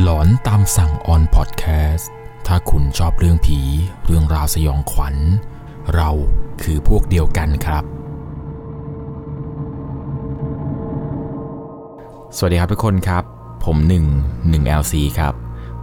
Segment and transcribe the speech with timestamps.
[0.00, 2.10] หลอนตามสั่งออนพอดแคสต์
[2.46, 3.58] ถ้าคุณชอบเรื่องผี
[4.04, 5.16] เรื่องราวสยองขวัญ
[5.94, 6.10] เรา
[6.62, 7.84] คือพวกเดียวกันครับ
[12.36, 13.24] สวัสดีครับทุกคนครับ
[13.64, 14.04] ผมหนึ่ง
[14.48, 15.34] หนึ่ง LC ครับ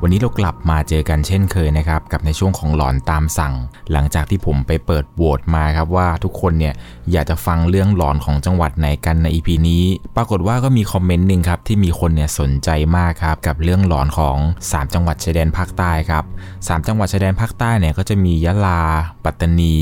[0.03, 3.53] วันนี้เรากลับมาเจอกันเช่นเคยนะครับกับในช่วงของหลอนตามสั่ง
[3.91, 6.73] หลังจากที่ผมไปเปิดโหวตมาครับว่าทุกคนเนี่ย
[7.11, 9.83] อยากจะฟังเรื่องหลอนของจังหวัดไหนกันใน EP นี้
[10.15, 16.23] ปรากฏว่าก็มีคอมเมนต์หนึ่งครับที่มีคนเนี่ยสนใจมากครับกับเรื่องหลอนของ 3 จังหวัดชายแดนภาคใต้ครับ
[16.55, 18.81] 3จังหวัดชายแดนภาคใต้เนี่ยก็จะมียะลา
[19.25, 19.75] ปัตตานี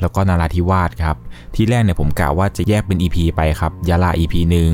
[0.00, 1.16] แล้วก็นาราธิวาสครับ
[1.54, 4.72] ที่แรกเนี่ยผมกะว่าจะแยกเป็น EP ไปครับยะลา EP หนึ่ง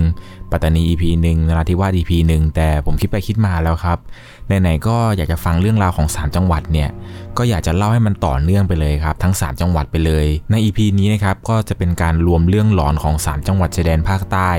[0.51, 3.99] ปัตตานี EP หนึ่งนราธิวาส EP หนึ่งแต่ผมคิดไปคิดมาแล้วครับ
[4.47, 6.89] ไหนๆก็อยากจะฟังเรื่องราวของ 3 จังหวัดเนี่ย
[7.37, 14.51] ก็อยากจะเล่าให้มันต่อเนื่องไปเลยครับทั้ง 3 จังหวัดไปเลย ใน EP นี้นะครับก็จะเป็นการรวมเรื่องหลอนของ 3 จังหวัดชายแดนภาคใต้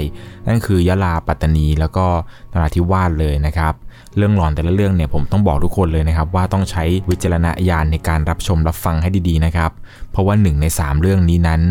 [0.48, 2.06] นั่นคือยะลาปัตตานี แล้วก็
[2.52, 3.74] นราธิวาสเลยนะครับ
[4.18, 9.72] เรื่องหลอนแต่ละเรื่องเนี่ยผมต้องบอกทุกคนเลยนะครับว่าต้องใช้วิจารณญาณในการรับชมรับฟังให้ดีๆนะครับ
[10.12, 11.62] เพราะว่า1ใน3 เรื่องนี้นั้น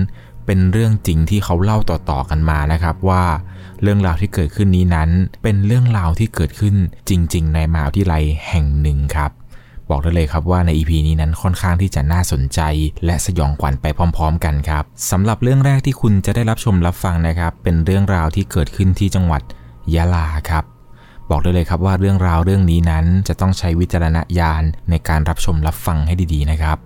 [0.47, 3.25] เป็นเรื่องจริงที่เขาเล่าต่อๆกันมานะครับว่า
[3.85, 5.11] เรื่องราวที่เกิดขึ้นนี้นั้น
[5.43, 6.75] เป็นเรื่องราวที่เกิดขึ้น
[7.09, 9.31] จริง ๆ ในมหาวิทยาลัยแห่งหนึ่งครับ
[9.91, 12.61] บอกได้เลยครับว่าใน EP นี้นั้นค่อนข้างที่จะน่าสนใจ
[13.05, 19.43] และสยองขวัญไปพร้อม ๆ กันครับสำหรับเรื่องแรกที่คุณจะได้รับชมรับฟังนะครับ เป็นเรื่องราวที่เกิดขึ้นที่จังหวัด
[19.95, 20.65] ยะลาครับ
[21.31, 26.79] บอกได้เลยครับว่าเรื่องราวเรื่องนี้นั้นจะต้องใช้วิจารณญาณในการรับชมรับฟังให้ดีๆนะครับ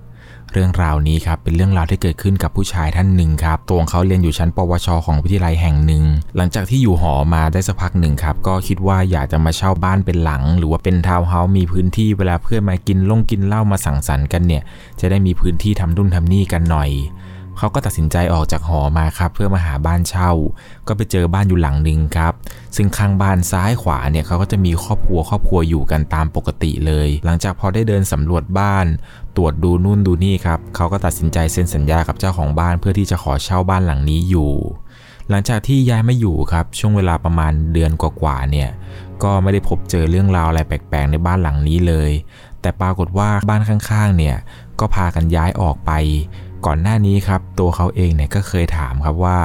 [0.52, 6.04] เรื่องราวนี้ครับเป็นเรื่องราวที่เกิดขึ้นกับผู้ชายท่านหนึ่งครับตัวของเขาเรียนอยู่ชั้น ปวช ของวิทยาลัยแห่งหนึ่ง
[6.36, 14.62] หลังจากที่อยู่หอมาได้สักพักหนึ่งครับก็คิดว่าอยากจะมาเช่าบ้านเป็นหลัง หรือว่าเป็นทาวน์เฮาส์มีพื้นที่เวลาเพื่อนมากินล่งกินเหล้ามาสังสรรค์กันเนี่ย
[15.00, 16.90] จะได้มีพื้นที่ทำดุนทำนี่กันหน่อย
[17.58, 20.30] เขาก็ตัดสินใจออกจากหอมาครับ เพื่อมาหาบ้านเช่า
[20.86, 22.32] ก็ไปเจอบ้านอยู่หลังหนึ่งครับ
[22.76, 28.86] ซึ่งข้างบ้านซ้ายขวาเนี่ยเขาก็จะมีครอบครัวครอบครัวอยู่กันตามปกติเลย หลังจากพอได้เดินสำรวจบ้าน
[29.36, 34.52] ตรวจดูนู่นดูนี่ครับเขาก็ตัดสินใจเซ็นสัญญากับเจ้าของบ้าน เพื่อที่จะขอเช่าบ้านหลังนี้อยู่
[35.30, 38.70] หลังจากที่ย้ายมาอยู่ครับ ช่วงเวลาประมาณเดือนกว่าๆเนี่ย
[39.22, 42.10] ก็ไม่ได้พบเจอเรื่องราวอะไรแปลกๆในบ้านหลังนี้เลย
[42.60, 44.36] แต่ปรากฏว่าบ้านข้างๆเนี่ย
[44.80, 45.90] ก็พากันย้ายออกไป
[46.66, 49.38] ก่อนหน้านี้ครับตัวเขาเองเนี่ยก็เคยถามครับว่า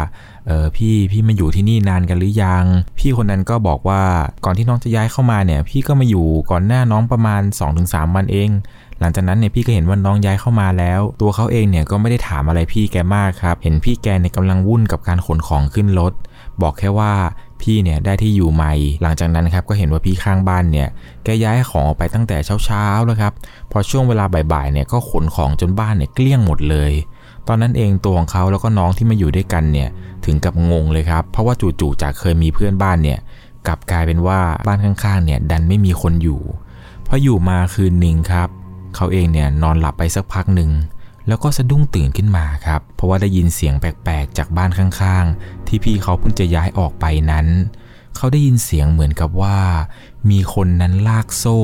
[0.47, 2.66] เออพี่พี่มาอยู่ที่นี่นานกันหรือยัง
[3.00, 4.01] พี่คนนั้นก็บอกว่า
[4.46, 7.41] ก่อนที่น้องจะย้ายเข้ามาเนี่ย พี่ก็มาอยู่ก่อนหน้าน้องประมาณ
[7.79, 8.50] 2-3 วันเอง
[9.00, 16.13] หลังจากนั้นเนี่ยพี่ก็เห็นว่าน้องย้ายเข้ามาแล้ว ตัวเขาเองเนี่ยก็ไม่ได้ถามอะไรพี่แกมากครับ เห็นพี่แกเนี่ยกำลังวุ่นกับการขนของขึ้นรถ
[16.62, 17.13] บอกแค่ว่า
[17.63, 20.88] พี่เนี่ยได้ที่อยู่ใหม่ หลังจากนั้นครับก็เห็นว่าพี่ข้างบ้านเนี่ย
[21.24, 23.34] แกย้ายของออกไปตั้งแต่เช้าๆแล้วครับ
[23.72, 26.91] พอช่วงเวลาบ่ายๆเนี่ยก็ขนของจนบ้านเนี่ยเกลี้ยงหมดเลย
[27.47, 29.90] ตอนนั้นเองตัวของเขาแล้วก็น้องที่มาอยู่ด้วยกันเนี่ย
[30.25, 33.19] ถึงกับงงเลยครับ เพราะว่าจู่ๆจากเคยมีเพื่อนบ้านเนี่ย
[33.68, 36.41] กลับกลายเป็นว่าบ้านข้างๆเนี่ยดันไม่มีคนอยู่
[37.07, 38.50] พออยู่มาคืนหนึ่งครับ
[38.95, 40.69] เขาเองเนี่ยนอนหลับไปสักพักหนึ่ง
[41.28, 47.47] แล้วก็สะดุ้งตื่นขึ้นมาครับ เพราะว่าได้ยินเสียงแปลกๆ จากบ้านข้างๆ ที่พี่เขาเพิ่งจะย้ายออกไปนั้น
[48.16, 49.57] เขาได้ยินเสียงเหมือนกับว่า
[50.29, 51.59] มีคนนั้นลากโซ่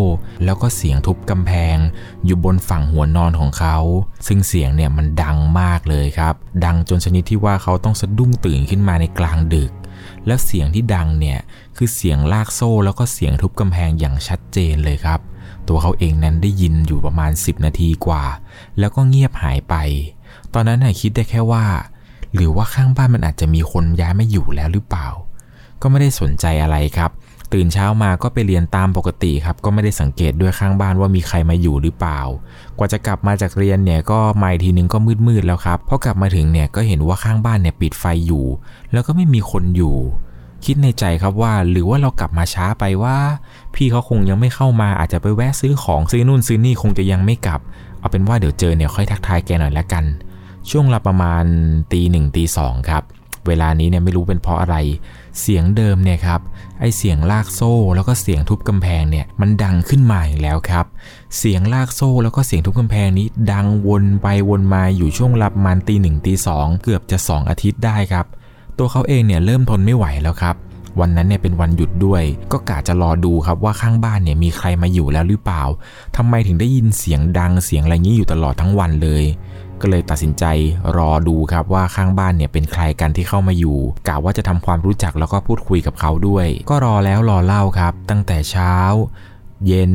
[0.46, 1.78] แล้วก็เสียงทุบกำแพง
[2.26, 3.78] อยู่บนฝั่งหัวนอนของเขา
[4.28, 6.34] ซึ่งเสียงเนี่ยมันดังมากเลยครับ
[6.66, 9.72] ดังจนชนิดที่ว่าเขาต้องสะดุ้งตื่นขึ้นมาในกลางดึก
[10.28, 11.40] แล้วเสียงที่ดังเนี่ย
[11.78, 15.20] คือเสียงลากโซ่แล้วก็เสียงทุบกำแพงอย่างชัดเจนเลยครับ
[15.70, 18.24] ตัวเขาเองนั้นได้ยินอยู่ประมาณ 10 นาทีกว่า
[18.80, 19.76] แล้วก็เงียบหายไป
[20.54, 21.66] ตอนนั้นน่ยคิดได้แค่ว่า
[22.34, 25.08] หรือว่าข้างบ้านมันอาจจะมีคนย้ายมาอยู่แล้วหรือเปล่า
[25.82, 27.12] ก็ไม่ได้สนใจอะไรครับ
[27.54, 32.20] ตื่นเช้ามาก็ไปเรียนตามปกติครับ ก็ไม่ได้สังเกตด้วยข้างบ้านว่ามีใครมาอยู่หรือเปล่า
[32.78, 34.98] กว่าจะกลับมาจากเรียนเนี่ยก็มาทีนึงก็
[35.28, 38.46] มืดๆแล้วครับพอกลับมาถึงเนี่ยก็เห็นว่าข้างบ้านเนี่ยปิดไฟอยู่
[38.92, 39.96] แล้วก็ไม่มีคนอยู่
[40.66, 43.18] คิดในใจครับว่า หรือว่าเรากลับมาช้าไปว่า
[43.76, 47.60] พี่เขาคงยังไม่เข้ามาอาจจะไปแวะซื้อของซื้อนู่นซื้อนี่คงจะยังไม่กลับ
[48.00, 50.06] เอาเป็นว่าเดี๋ยวเจอเนี่ยค่อยทักทายแกหน่อยละกัน
[50.70, 51.46] ช่วงละประมาณ
[51.92, 53.04] ตีหนึ่งตีสองครับ
[53.48, 54.76] เวลานี้เนี่ยไม่รู้เป็นเพราะอะไร
[55.42, 56.42] เสียงเดิมเนี่ยครับ
[56.80, 60.86] ไอเสียงลากโซ่แล้วก็เสียงทุบกำแพงเนี่ยมันดังขึ้นมาอีกแล้วครับ
[61.38, 68.26] เสียงลากโซ่แล้วก็เสียงทุบกำแพงนี้ ดังวนไปวนมาอยู่ช่วงรับมันตีหนึ่งตีสองเกือบจะ2อาทิตย์ได้ครับ
[68.80, 70.56] ตัวเขาเองเนี่ยเริ่มทนไม่ไหวแล้วครับ
[71.00, 75.64] วันนั้นเนี่ยเป็นวันหยุดด้วย ก็กะจะรอดูครับว่าข้างบ้านเนี่ยมีใครมาอยู่แล้วหรือเปล่า
[76.18, 79.24] ทำไมถึงได้ยินเสียงดังเสียงอะไรนี้อยู่ตลอดทั้งวันเลย
[79.82, 80.46] ก็เลยตัดสินใจ
[80.98, 83.78] รอดูครับว่าข้างบ้านเนี่ยเป็นใครกันที่เข้ามาอยู่
[84.08, 88.76] กะว่าจะทำความรู้จักแล้วก็พูดคุยกับเขาด้วย ก็รอแล้วรอเล่าครับ ตั้งแต่เช้า
[89.68, 89.92] เย็น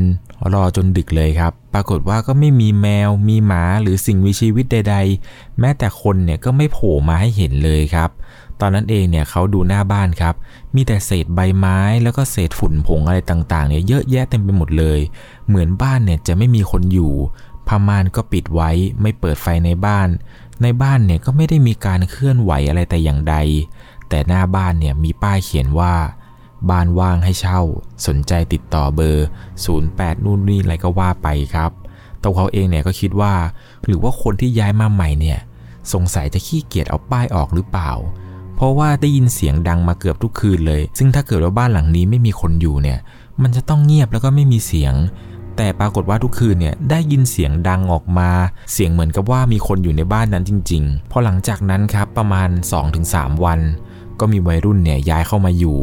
[0.55, 4.97] รอจนดึกเลยครับ ปรากฏว่าก็ไม่มีแมว มีหมาหรือสิ่งมีชีวิตใด
[5.29, 8.11] ๆ แม้แต่คนเนี่ยก็ไม่โผล่มาให้เห็นเลยครับ
[8.65, 10.35] อนนั้นเองเนี่ยเขาดูหน้าบ้านครับ
[10.75, 15.01] มีแต่เศษใบไม้แล้วก็เศษฝุ่นผงอะไรต่างๆเนี่ยเยอะแยะเต็มไปหมดเลย
[15.49, 17.13] เหมือนบ้านเนี่ยจะไม่มีคนอยู่
[17.69, 18.71] ผ้าม่านก็ปิดไว้
[19.01, 20.09] ไม่เปิดไฟในบ้าน
[20.63, 23.37] ในบ้านเนี่ยก็ไม่ได้มีการเคลื่อนไหวอะไรแต่อย่างใด
[24.09, 25.95] แต่หน้าบ้านเนี่ยมีป้ายเขียนว่า
[26.71, 27.61] บ้านว่างให้เช่า
[28.07, 29.27] สนใจติดต่อเบอร์
[29.75, 31.71] 08 นู่นนี่อะไรก็ว่าไปครับ
[32.23, 33.35] ตัวเขาเองเนี่ยก็คิดว่า
[33.87, 35.39] หรือว่าคนที่ย้ายมาใหม่เนี่ย
[35.93, 37.91] สงสัยจะขี้เกียจเอาป้ายออกหรือเปล่า
[38.57, 42.99] เพราะว่าได้ยินเสียงดังมาเกือบทุกคืนเลย ซึ่งถ้าเกิดว่าบ้านหลังนี้ไม่มีคนอยู่เนี่ย
[43.43, 44.95] มันจะต้องเงียบแล้วก็ไม่มีเสียง
[45.57, 48.31] แต่ปรากฏว่าทุกคืนเนี่ยได้ยินเสียงดังออกมา
[48.73, 52.49] เสียงเหมือนกับว่ามีคนอยู่ในบ้านนั้นจริง ๆ พอหลังจากนั้นครับประมาณ
[52.97, 53.61] 2-3 วัน
[54.21, 55.79] ก็มีวัยรุ่นเนี่ยย้ายเข้ามาอยู่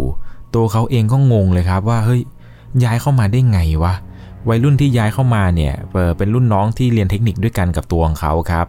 [0.55, 2.21] ตัวเขาเองก็งงเลยครับว่าเฮ้ย
[2.83, 3.93] ย้ายเข้ามาได้ไงวะ
[4.49, 5.73] วัยรุ่นที่ย้ายเข้ามาเนี่ย
[6.17, 8.67] เป็นรุ่นน้องที่เรียนเทคนิคด้วยกันกับตัวของเขาครับ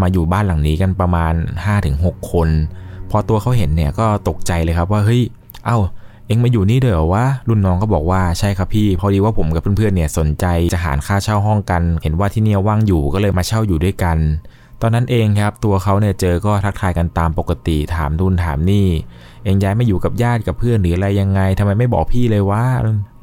[0.00, 1.34] มาอยู่บ้านหลังนี้กันประมาณ
[1.82, 2.48] 5-6 คน
[3.16, 5.22] อตัวเขาเห็นเนี่ยก็ตกใจเลยครับว่าเฮ้ย
[5.66, 5.78] เอ้า
[6.26, 10.44] เอ็งมาอยู่นี่เด้อวะ รุ่นน้องก็บอกว่าใช่ครับพี่ พอดีว่าผมกับเพื่อนๆเนี่ยสนใจ
[10.74, 14.18] จะหารค่าเช่าห้องกัน เห็นว่าที่นี่ว่างอยู่ก็เลยมาเช่าอยู่ด้วยกัน
[14.82, 18.86] ตอนนั้นเองครับตัวเขาเนี่ยเจอก็ทักทายกันตามปกติถามดุนถามนี่
[19.44, 22.64] เองย้ายมาอยู่กับญาติกับเพื่อนหรืออะไรยังไงทำไมไม่บอกพี่เลยว่า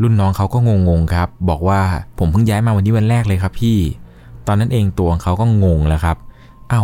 [0.02, 1.80] รุ่นน้องเขาก็งงๆครับ บอกว่า
[2.20, 3.78] ผมเพิ่งย้ายมาวันนี้วันแรกเลยครับพี่
[4.48, 6.18] ตอนนั้นเองตัวเขาก็งงแล้วครับ
[6.70, 6.84] เอา้า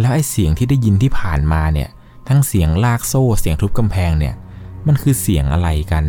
[0.00, 1.88] แล้วไอ้เสียงที่ได้ยินที่ผ่านมาเนี่ย
[2.32, 4.34] ทั้งเสียงลากโซ่เสียงทุบกำแพงเนี่ย
[4.86, 6.04] มันคือเสียงอะไรกัน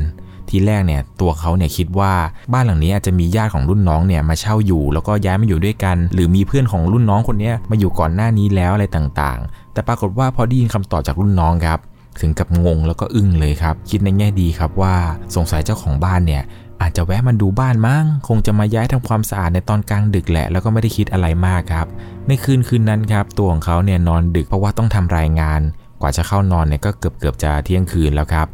[0.49, 2.13] ทีแรกเนี่ยตัวเขาเนี่ยคิดว่า
[2.53, 11.79] บ้านหลังนี้อาจจะมีญาติของรุ่นน้องเนี่ยมาเช่าอยู่ แล้วก็ย้ายมาอยู่ด้วยกัน หรือมีเพื่อนของรุ่นน้องคนนี้มาอยู่ก่อนหน้านี้แล้วอะไรต่างๆ แต่ปรากฏว่าพอได้ยินคำตอบจากรุ่นน้องครับ
[12.21, 14.95] ถึงกับงงแล้วก็อึ้งเลยครับ คิดในแง่ดีครับว่า
[15.35, 16.43] สงสัยเจ้าของบ้านเนี่ย
[16.81, 21.87] อาจจะแวะมาดูบ้านมั้งคงจะมาย้ายทำความสะอาดในตอนกลางดึกแหละ แล้วก็ไม่ได้คิดอะไรมากครับ
[22.27, 25.61] ในคืนคืนนั้นครับ ตัวของเขาเนี่ยนอนดึกเพราะว่าต้องทำรายงาน
[26.03, 28.47] ว่าจะเข้านอนเนี่ยก็เกือบเกือบจะเที่ยงคืนแล้วครับ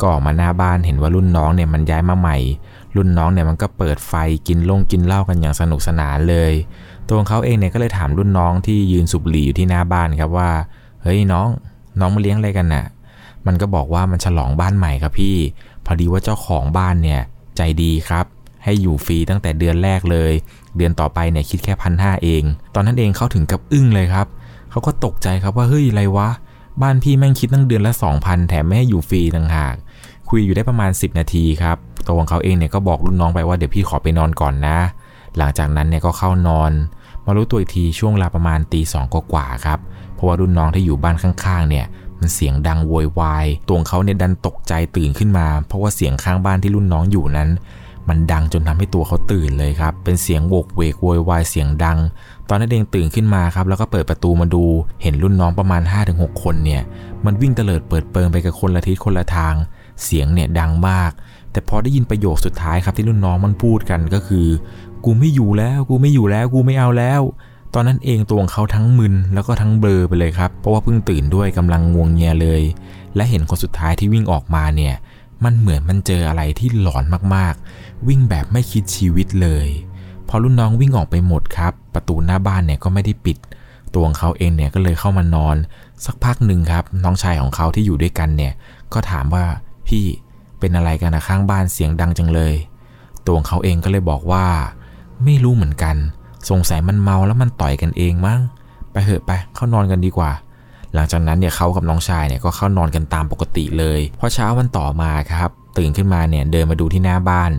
[0.00, 2.36] ก็ออกมาหน้าบ้านเห็นว่ารุ่นน้องเนี่ยมันย้ายมาใหม่
[2.96, 4.12] รุ่นน้องเนี่ยมันก็เปิดไฟ
[4.48, 6.52] กินลงกินเหล้ากันอย่างสนุกสนานเลย
[7.06, 10.50] ตัวของเขาเองเนี่ยก็เลยถามรุ่นน้องที่ยืนสูบหรี่อยู่ที่หน้าบ้านครับว่า
[11.02, 11.46] เฮ้ยน้อง
[12.00, 12.84] น้องมาเลี้ยงอะไรกันน่ะ
[13.46, 15.36] มันก็บอกว่ามันฉลองบ้านใหม่ครับพี่
[15.84, 17.20] พอดีว่าเจ้าของบ้านเนี่ย
[17.56, 18.26] ใจดีครับ
[18.64, 20.32] ให้อยู่ฟรีตั้งแต่เดือนแรกเลย
[20.76, 22.42] เดือนต่อไปเนี่ยคิดแค่พันห้าเอง
[22.74, 24.26] ตอนนั้นเองเขาถึงกับอึ้งเลยครับ
[24.70, 26.28] เขาก็ตกใจครับว่าเฮ้ยอะไรวะ
[26.82, 29.74] บ้านพี่แม่งคิดตั้งเดือนละ 2,000 แถมไม่ให้อยู่ฟรีต่างหาก
[30.28, 31.76] คุยอยู่ได้ประมาณ 10 นาทีครับ
[32.06, 34.78] ตัวของเขาเองเนี่ยก็บอกรุ่นน้องไปว่าเดี๋ยวพี่ขอไปนอนก่อนนะ
[35.36, 36.72] หลังจากนั้นเนี่ยก็เข้านอน
[37.26, 39.78] มารู้ตัวอีกทีช่วงเวลาประมาณตีสองกว่าๆครับ
[40.14, 41.86] เพราะว่ารุ่นน้องที่อยู่บ้านข้างๆ เนี่ย
[42.18, 47.48] มันเสียงดังโวยวาย ตัวเขาเนี่ยดันตกใจตื่นขึ้นมา เพราะว่าเสียงข้างบ้านที่รุ่นน้องอยู่นั้น
[48.08, 51.98] มันดังจนทำให้ตัวเขาตื่นเลยครับ เป็นเสียงโวกเวกโวยวายเสียงดัง
[52.48, 54.64] ตอนนั้นเองตื่นขึ้นมาครับแล้วก็เปิดประตูมาดู
[55.02, 55.82] เห็นรุ่นน้องประมาณ
[56.12, 56.82] 5-6 คนเนี่ย
[57.24, 59.54] มันวิ่งเตลิดเปิดเปิงไปกับคนละทิศคนละทาง
[60.04, 61.10] เสียงเนี่ยดังมาก
[61.52, 64.46] แต่พอได้ยินประโยคสุดท้ายครับที่รุ่นน้องมันพูดกันก็คือ
[65.04, 67.22] กูไม่อยู่แล้วกูไม่อยู่แล้วกูไม่เอาแล้ว
[67.74, 72.62] ตอนนั้นเองตัวของเขาทั้งมึนแล้วก็ทั้งเบลอไปเลยครับเพราะว่าเพิ่งตื่นด้วยกำลังงวงเงียเลย
[73.16, 74.94] และเห็นคนสุดท้ายที่วิ่งออกมาเนี่ย
[75.44, 77.04] มันเหมือนมันเจออะไรที่หลอน
[77.34, 79.68] มากๆ วิ่งแบบไม่คิดชีวิตเลย
[80.28, 83.36] พอรุ่นน้องวิ่งออกไปหมดครับ ประตูหน้าบ้านเนี่ยก็ไม่ได้ปิด
[83.94, 85.56] ตัวของเขาเองเนี่ยก็เลยเข้ามานอน
[86.04, 88.52] สักพักหนึ่งครับ น้องชายของเขาที่อยู่ด้วยกันเนี่ย
[88.92, 89.44] ก็ถามว่า
[89.88, 90.04] พี่
[90.58, 92.54] เป็นอะไรกันนะข้างบ้านเสียงดังจังเลย
[93.26, 94.46] ตัวของเขาเองก็เลยบอกว่า
[95.24, 95.96] ไม่รู้เหมือนกัน
[96.50, 98.40] สงสัยมันเมาแล้วมันต่อยกันเองมั้ง
[98.92, 100.30] ไปเถอะไปเข้านอนกันดีกว่า
[100.94, 107.50] หลังจากนั้นเนี่ยเขากับน้องชายเนี่ยก็เข้านอนกันตามปกติเลยพอเช้าวันต่อมาครับ ตื่นขึ้นมาเนี่ยเดินมาดูที่หน้าบ้าน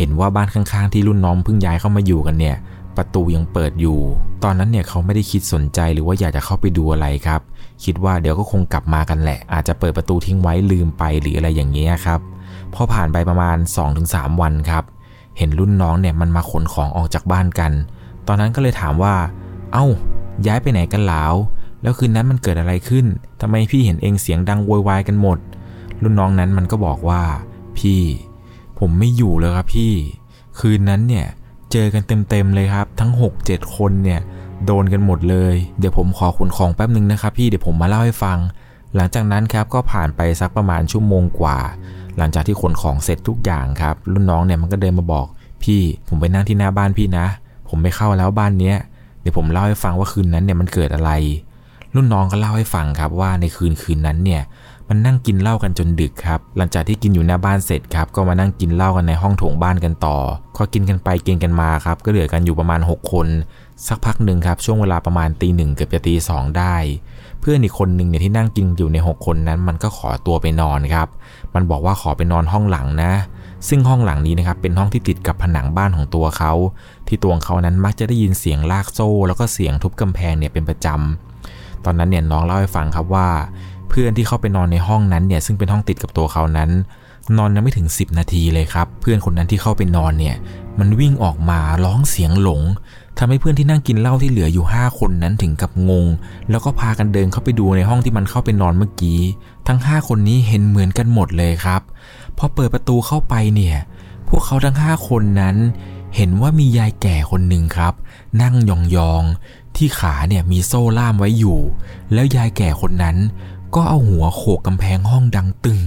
[0.00, 2.56] เห็นว่าบ้านข้างๆที่รุ่นน้องเพิ่งย้ายเข้ามาอยู่กันเนี่ย
[2.96, 3.98] ประตูยังเปิดอยู่
[4.44, 7.40] ตอนนั้นเนี่ยเขาไม่ได้คิดสนใจหรือว่าอยากจะเข้าไปดูอะไรครับ
[7.84, 12.20] คิดว่าเดี๋ยวก็คงกลับมากันแหละ อาจจะเปิดประตูทิ้งไว้ลืมไปหรืออะไรอย่างเงี้ยครับ
[12.74, 13.56] พอผ่านไปประมาณ
[13.98, 14.84] 2-3 วันครับ
[15.38, 17.72] เห็นรุ่นน้องเนี่ยมันมาขนของออกจากบ้านกัน
[18.26, 19.14] ตอนนั้นก็เลยถามว่า
[19.72, 19.86] เอา้า
[20.46, 21.34] ย้ายไปไหนกันหลาว
[21.82, 23.06] แล้วคืนนั้นมันเกิดอะไรขึ้น
[23.40, 25.38] ทำไมพี่เห็นเองเสียงดังโวยวายกันหมด
[26.02, 27.22] รุ่นน้องนั้นมันก็บอกว่า
[27.78, 28.00] พี่
[28.80, 29.92] ผมไม่อยู่เลยครับพี่
[30.58, 31.26] คืนนั้นเนี่ย
[31.72, 33.12] เจอกันเต็มๆเลยครับ ทั้ง
[33.44, 34.20] 6-7 คนเนี่ย
[34.66, 38.38] โดนกันหมดเลย เดี๋ยวผมขอขนของแป๊บนึงนะครับพี่เดี๋ยวผมมาเล่าให้ฟัง
[38.94, 41.58] หลังจากนั้นครับก็ผ่านไปสักประมาณชั่วโมงกว่า
[42.16, 45.26] หลังจากที่ขนของเสร็จทุกอย่างครับ รุ่นน้องเนี่ยมันก็เดินมาบอก
[45.62, 47.26] พี่ผมไปนั่งที่หน้าบ้านพี่นะ
[47.68, 48.76] ผมไม่เข้าแล้วบ้านเนี้ย
[49.20, 51.10] เดี๋ยวผมเล่าให้ฟังว่าคืนนั้นเนี่ยมันเกิดอะไร
[51.94, 54.42] รุ่นน้องก็เล่าให้ฟังครับว่าในคืนคืนนั้นเนี่ย
[54.92, 60.16] มันนั่งกินเหล้ากันจนดึกครับ หลังจากที่กินอยู่หน้าบ้านเสร็จครับ ก็มานั่งกินเหล้ากันในห้องโถงบ้านกันต่อ
[60.56, 63.26] พอกินกันไปกินกันมาครับ ก็เหลือกันอยู่ประมาณ 6 คน
[63.86, 66.76] สักพักหนึ่งครับ ช่วงเวลาประมาณตีหนึ่งเกือบจะตีสองได้
[67.40, 71.08] เพื่อนอีกคนหนึ่งเนี่ยที่นั่งกินอยู่ใน 6 คนนั้น มันก็ขอตัวไปนอนครับ
[71.54, 73.12] มันบอกว่าขอไปนอนห้องหลังนะ
[73.68, 76.52] ซึ่งห้องหลังนี้นะครับเป็นห้องที่ติดกับผนังบ้านของตัวเขา
[77.08, 83.28] ที่ตัวเขานั้นมักจะได้ยินเสียงลากโซ่ แล้วก็เสียงทุบกำแพงเนี่ยเป็นประจำตอนนั้นเนี่ยน้องเล่าให้ฟังครับว่า
[83.90, 86.70] เพื่อนที่เข้าไปนอนในห้องนั้นเนี่ยซึ่งเป็นห้องติดกับตัวเขานั้น
[87.38, 90.36] นอนยังไม่ถึง 10 นาทีเลยครับ เพื่อนคนนั้นที่เข้าไปนอนเนี่ย
[90.78, 92.62] มันวิ่งออกมาร้องเสียงหลง
[93.18, 96.06] ทำให้เพื่อนที่นั่งกินเหล้าที่เหลืออยู่ 5 คนนั้นถึงกับงง
[96.50, 99.20] แล้วก็พากันเดินเข้าไปดูในห้องที่มันเข้าไปนอนเมื่อกี้
[99.68, 101.80] ทั้ง 5 คนนี้เห็นเหมือนกันหมดเลยครับ
[102.38, 103.76] พอเปิดประตูเข้าไปเนี่ย
[104.28, 105.56] พวกเขาทั้ง 5 คนนั้น
[106.16, 107.94] เห็นว่ามียายแก่คนหนึ่งครับ
[108.42, 111.58] นั่งยองๆที่ขาเนี่ยมีโซ่ล่ามไว้อยู่
[112.12, 113.16] แล้วยายแก่คนนั้น
[113.74, 115.80] ก็เอาหัวโขกกำแพงห้องดังตึง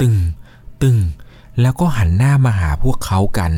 [0.00, 0.16] ตึง
[0.82, 0.98] ตึง
[1.60, 3.52] แล้วก็หันหน้ามาหาพวกเขากัน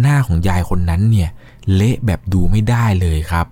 [0.00, 1.28] หน้าของยายคนนั้นเนี่ย
[1.74, 3.46] เละแบบดูไม่ได้เลยครับ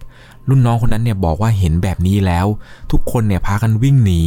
[0.48, 2.46] รุ่นน้องคนนั้นเนี่ยบอกว่าเห็นแบบนี้แล้ว
[2.92, 4.20] ทุกคนเนี่ยพากันวิ่งหนี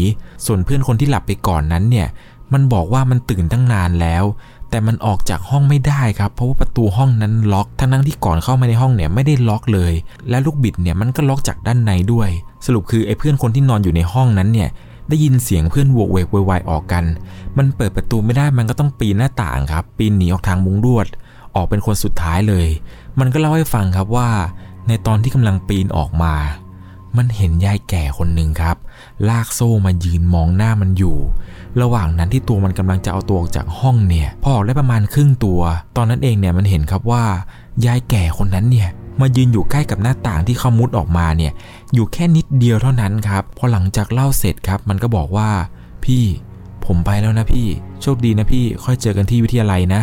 [0.46, 2.08] ส่วนเพื่อนคนที่หลับไปก่อนนั้นเนี่ย
[2.54, 4.24] มันบอกว่ามันตื่นตั้งนานแล้ว
[4.70, 9.94] แต่มันออกจากห้องไม่ได้ครับ เพราะว่าประตูห้องนั้นล็อก ทั้งนั้นที่ก่อนเข้ามาในห้องเนี่ยไม่ได้ล็อกเลย
[10.30, 12.30] และลูกบิดเนี่ยมันก็ล็อกจากด้านในด้วย
[12.66, 14.70] สรุปคือไอ้เพื่อนคนที่นอนอยู่ในห้องนั้นเนี่ย
[15.12, 17.04] ได้ยินเสียงเพื่อนโวกเวกวายออกกัน
[17.58, 21.08] มันเปิดประตูไม่ได้มันก็ต้องปีนหน้าต่างครับ ปีนหนีออกทางมุงลวด
[21.56, 22.68] ออกเป็นคนสุดท้ายเลย
[23.20, 24.30] มันก็เล่าให้ฟังครับว่า
[24.88, 26.36] ในตอนที่กำลังปีนออกมา
[27.18, 28.78] มันเห็นยายแก่คนหนึ่งครับ
[29.30, 31.18] ลากโซ่มายืนมองหน้ามันอยู่
[31.82, 35.62] ระหว่างนั้นที่ตัวมันกำลังจะเอาตัวออกจากห้องเนี่ย พอออกได้ประมาณครึ่งตัว
[35.98, 37.24] ตอนนั้นเองเนี่ยมันเห็นครับว่า
[37.86, 38.90] ยายแก่คนนั้นเนี่ย
[39.20, 41.52] มายืนอยู่ใกล้กับหน้าต่างที่เขามุดออกมาเนี่ย
[41.94, 45.50] อยู่แค่นิดเดียวเท่านั้นครับ พอหลังจากเล่าเสร็จครับ มันก็บอกว่า
[46.06, 46.24] พี่
[46.86, 47.68] ผมไปแล้วนะพี่
[48.02, 50.02] โชคดีนะพี่ ค่อยเจอกันที่วิทยาลัยนะ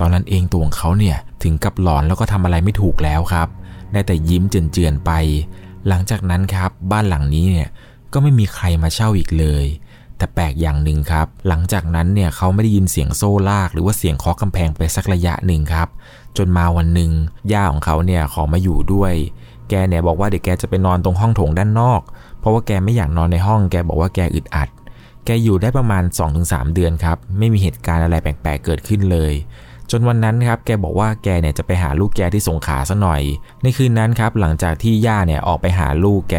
[0.00, 3.48] ตอนนั้นเองตัวของเขาเนี่ย ถึงกับหลอนแล้วก็ทำอะไรไม่ถูกแล้วครับ
[3.92, 5.10] ได้แต่ยิ้มเจือนๆไป
[5.88, 7.68] หลังจากนั้นครับ บ้านหลังนี้เนี่ย
[8.12, 9.66] ก็ไม่มีใครมาเช่าอีกเลย
[10.16, 15.88] แต่แปลกอย่างหนึ่งครับ หลังจากนั้นเนี่ยเขาไม่ได้ยินเสียงโซ่ลาก หรือว่าเสียงเคาะกำแพงไปสักระยะหนึ่งครับ
[16.38, 17.10] จนมาวันหนึ่ง
[17.52, 19.12] ย่าของเขาเนี่ยขอมาอยู่ด้วย
[19.68, 22.00] แกเนี่ยบอกว่าเดี๋ยวแกจะไปนอนตรงห้องโถงด้านนอก
[22.40, 24.68] เพราะว่าแกไม่อยากนอนในห้อง แกบอกว่าแกอึดอัด
[25.24, 26.02] แกอยู่ได้ประมาณ
[26.38, 29.32] 2-3 เดือนครับ ไม่มีเหตุการณ์อะไรแปลกๆเกิดขึ้นเลย
[29.90, 33.22] จนวันนั้นครับแกบอกว่าแกเนี่ยจะไปหาลูกแกที่สงขาซะหน่อย
[33.62, 36.36] ในคืนนั้นครับหลังจากที่ย่าเนี่ยออกไปหาลูกแก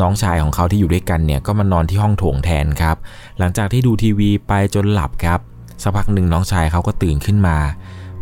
[0.00, 2.96] น้องชายของเขาที่อยู่ด้วยกันเนี่ยก็มานอนที่ห้องโถงแทนครับ
[3.38, 5.40] หลังจากที่ดูทีวีไปจนหลับครับ
[5.82, 7.56] สักพักหนึ่งน้องชายเขาก็ตื่นขึ้นมา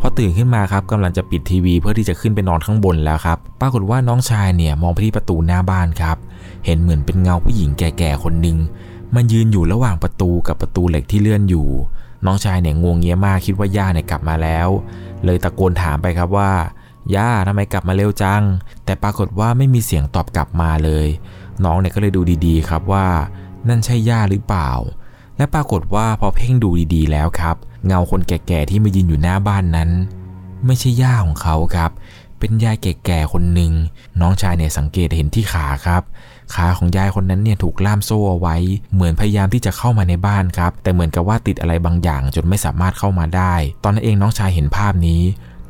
[0.00, 6.16] พอตื่นขึ้นมาครับกำลังจะปิดทีวีเพื่อที่จะขึ้นไปนอนข้างบนแล้วครับ ปรากฏว่าน้องชายเนี่ยมองไปที่ประตูหน้าบ้านครับ
[6.64, 8.56] เห็นเหมือนเป็นเงาผู้หญิงแก่ๆคนหนึ่ง
[9.14, 11.68] มันยืนอยู่ระหว่างประตูกับประตูเหล็กที่เลื่อนอยู่
[12.26, 14.68] น้องชายเนี่ยงวงเงี้ยมากคิดว่าย่าเนี่ยกลับมาแล้ว
[15.24, 16.52] เลยตะโกนถามไปครับว่า
[17.14, 18.42] ย่าทำไมกลับมาเร็วจัง
[18.84, 21.06] แต่ปรากฏว่าไม่มีเสียงตอบกลับมาเลย
[21.64, 23.06] น้องเนี่ยก็เลยดูดีๆ ครับว่า
[23.68, 24.70] นั่นใช่ย่าหรือเปล่า
[25.36, 29.90] และปรากฏว่าพอเพ่งดูดีๆ แล้วครับ เงาคนแก่ๆที่มายืนอยู่หน้าบ้านนั้น
[30.66, 31.90] ไม่ใช่ย่าของเขาครับ
[32.38, 33.72] เป็นยายแก่ๆคนหนึ่ง
[34.20, 36.02] น้องชายเนี่ยสังเกตเห็นที่ขาครับ
[36.54, 38.56] ขาของยายคนนั้นเนี่ยถูกล่ามโซ่เอาไว้
[38.94, 43.54] เหมือนพยายามที่จะเข้ามาในบ้านครับ แต่เหมือนกับว่าติดอะไรบางอย่างจนไม่สามารถเข้ามาได้
[43.84, 45.20] ตอนนั้นเองน้องชายเห็นภาพนี้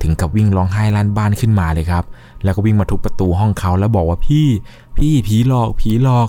[0.03, 2.05] ถึงกับวิ่งร้องไห้ลั่นบ้านขึ้นมาเลยครับ
[2.45, 4.47] แล้วก็วิ่งมาทุบประตูห้องเขาแล้วบอกว่าพี่
[4.97, 6.29] พี่ผีหลอกผีหลอก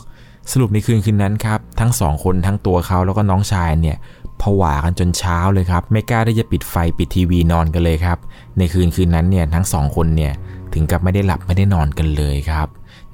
[0.51, 3.97] สรุปในคืนคืนนั้นครับ ทั้งสองคนทั้งตัวเขาแล้วก็น้องชายเนี่ย
[4.41, 8.17] ผวากันจนเช้าเลยครับ ไม่กล้าที่จะปิดไฟปิดทีวีนอนกันเลยครับ
[8.57, 10.33] ในคืนคืนนั้นเนี่ยทั้งสองคนเนี่ย
[10.73, 12.67] ถึงกับไม่ได้หลับไม่ได้นอนกันเลยครับ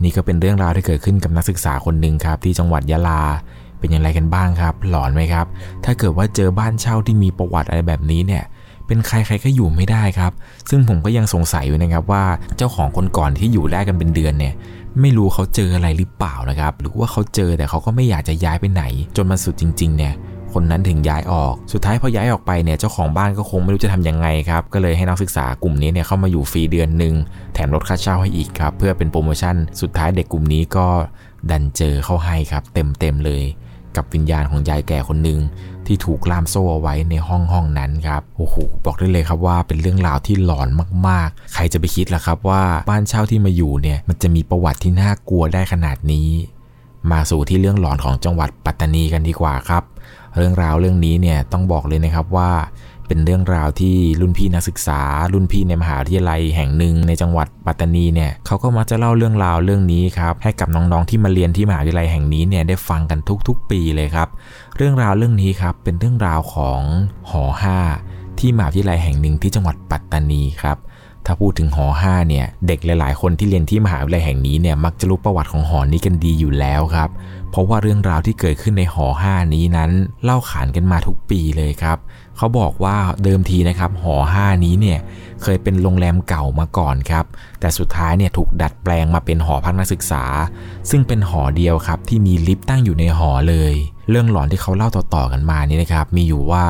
[0.04, 3.22] นี่ก็เป็นเรื่องราวที่เกิดขึ้นกับนักศึกษาคนหนึ่งครับ ที่จังหวัดยะลา
[3.80, 5.46] เป็นอย่างไรกันบ้างครับ หลอนไหมครับ
[5.84, 8.44] ถ้าเกิดว่าเจอบ้านเช่าที่มีประวัติอะไรแบบนี้เนี่ย
[8.88, 10.32] เป็นใครใครก็อยู่ไม่ได้ครับ
[10.70, 12.24] ซึ่งผมก็ยังสงสัยอยู่นะครับว่า
[12.58, 14.54] เจ้าของคนก่อนที่อยู่ได้กันเป็นเดือนเนี่ย
[15.02, 18.84] ไม่รู้เขาเจออะไรหรือเปล่านะครับ หรือว่าเขาเจอแต่เขาก็ไม่อยากจะย้ายไปไหน
[19.16, 20.14] จนมาสุดจริง ๆ เนี่ย
[20.56, 27.16] คนนั้นถึงย้ายออก สุดท้ายพอย้ายออกไปเนี่ยเจ้าของบ้านก็คงไม่รู้จะทํำยังไงครับ ก็เลยให้นักศึกษากลุ่มนี้เนี่ยเข้ามาอยู่ฟรีเดือนหนึ่ง
[27.54, 30.88] แถมลดค่าเช่าให้อีกครับ เพื่อเป็นโปรโมชั่น สุดท้ายเด็กกลุ่มนี้ก็
[31.50, 33.44] ดันเจอเข้าให้ครับ เต็มเต็มเลย
[33.96, 35.40] กับวิญญาณของยายแก่คนหนึ่ง
[35.86, 40.70] ที่ถูกล่ามโซ่เอาไว้ในห้องห้องนั้นครับ โอ้โห บอกได้เลยครับว่าเป็นเรื่องราวที่หลอน
[41.08, 46.30] มากๆ ใครจะไปคิดล่ะครับว่าบ้านเช่าที่มาอยู่เนี่ยมันจะมีประวัติที่น่ากลัวได้ขนาดนี้
[47.12, 49.84] มาสู่ที่เรื่องหลอนของจังหวัดปัตตานีกันดีกว่าครับ
[50.36, 52.52] เรื่องราวเรื่องนี้เนี่ยต้องบอกเลยนะครับว่า
[53.08, 55.02] เป็นเรื่องราวที่รุ่นพี่นักศึกษา
[55.34, 64.28] รุ่นพี่ในมหาวิทยาลัยแห่งหนึ่งในจังหวัดปัตตานีเนี่ยเขาก็มักจะเล่าเรื่องราวเรื่องนี้ครับให้กับน้องๆที่มาเรียนที่มหาวิทยาลัยแห่งนี้เนี่ยได้ฟังกันทุกๆ ปีเลยครับ
[64.78, 66.82] เรื่องราวเรื่องนี้ครับเป็นเรื่องราวของ
[67.30, 67.44] หอ
[67.92, 70.78] 5ที่มหาวิทยาลัยแห่งหนึ่งที่จังหวัดปัตตานีครับ
[71.26, 77.10] ถ้าพูดถึงหอ5เนี่ย เด็กหลาย ๆ คนที่เรียนที่มหาวิทยาลัยแห่งนี้เนี่ย มักจะรู้ประวัติของหอนี้กันดีอยู่แล้วครับ
[77.56, 79.92] เพราะว่าเรื่องราวที่เกิดขึ้นในหอ5นี้นั้น
[80.24, 81.98] เล่าขานกันมาทุกปีเลยครับ
[82.38, 85.00] เขาบอกว่าเดิมทีนะครับหอ5นี้เนี่ย
[85.46, 87.26] เคยเป็นโรงแรมเก่ามาก่อนครับ
[87.60, 90.24] แต่สุดท้ายเนี่ยถูกดัดแปลงมาเป็นหอพักนักศึกษา
[90.90, 93.74] ซึ่งเป็นหอเดียวครับที่มีลิฟต์ตั้งอยู่ในหอเลย
[94.10, 96.66] เรื่องหลอนที่เขาเล่าต่อๆกันมานี่นะครับมีอยู่ว่า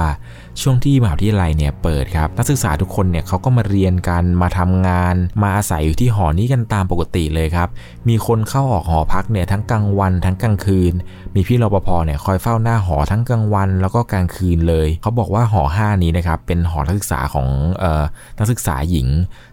[0.61, 7.69] ช่วงที่มหาวิทยาลัยเนี่ยเปิดครับนักศึกษาทุกคนเนี่ยเขาก็มาเรียนกันมาทำงาน มาอาศัยอยู่ที่หอนี้กันตามปกติเลยครับ
[8.09, 10.93] มีคนเข้าออกหอพักเนี่ยทั้งกลางวันทั้งกลางคืน
[11.35, 17.47] มีพี่รปภเนี่ยคอยเฝ้าหน้าหอทั้งกลางวัน แล้วก็กลางคืนเลย เขาบอกว่าหอ 5 นี้นะครับเป็นหอนักศึกษาของ
[17.83, 18.03] ออ
[18.39, 19.07] นักศึกษาหญิง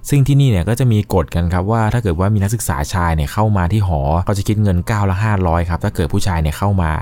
[0.08, 6.92] ซึ่งที่นี่เนี่ยก็จะมีกฎกันครับว่าถ้าเกิดว่ามีนักศึกษาชายเนี่ยเข้ามาที่หอก็จะคิดเงิน9ละ500ครับถ้าเกิดผู้ชายเนี่ยเข้ามา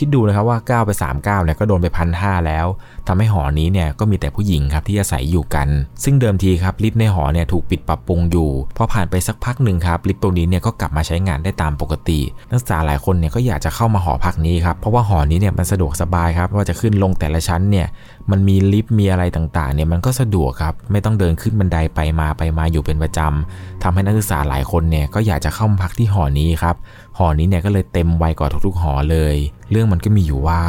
[0.00, 2.66] คิดดูนะครับว่า9ไป3 9เนี่ยก็โดนไปพันห้าแล้ว
[3.06, 5.68] ทำให้หอนี้เนี่ยก็มีแต่ผู้หญิงครับที่อาศัยอยู่กัน
[6.04, 12.20] ซึ่งเดิมทีครับลิฟต์ในหอเนี่ยถูกปิดปรับปรุงอยู่พอผ่านไปสักพักหนึ่งครับลิฟต์ตรงนี้เนี่ยก็กลับมาใช้งานได้ตามปกติ
[12.50, 17.86] นักศึกษาหลายคนเนี่ยก็อยากจะเข้ามาหอพักนี้ครับเพราะว่าหอนี้เนี่ยมันสะดวกสบายครับว่าจะขึ้นลงแต่ละชั้นเนี่ย
[18.30, 26.76] มันมีลิฟต์มีอะไรต่างๆเนี่ยมันก็สะดวกครับ ไม่ต้องเดินขึ้นบันไดไปมาไปมาอยู่เป็นประจำทำให้นักศึกษาหลายคนเนี่ยก็อยากจะเข้ามาพักที่หอนี้ครับ
[27.18, 29.36] หอนี้เนี่ยก็เลยเต็มไวกว่าทุกๆหอเลย
[29.70, 30.60] เรื่องมันก็มีอยู่ว่า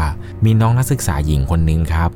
[0.45, 2.09] มีน้องนักศึกษาหญิงคนนึงครับ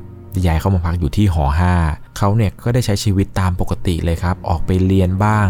[0.44, 1.44] ย้ายเข้ามาพักอยู่ที่หอ
[1.82, 5.46] 5เขาเนี่ยก็ได้ใช้ชีวิตตามปกติเลยครับ ออกไปเรียนบ้าง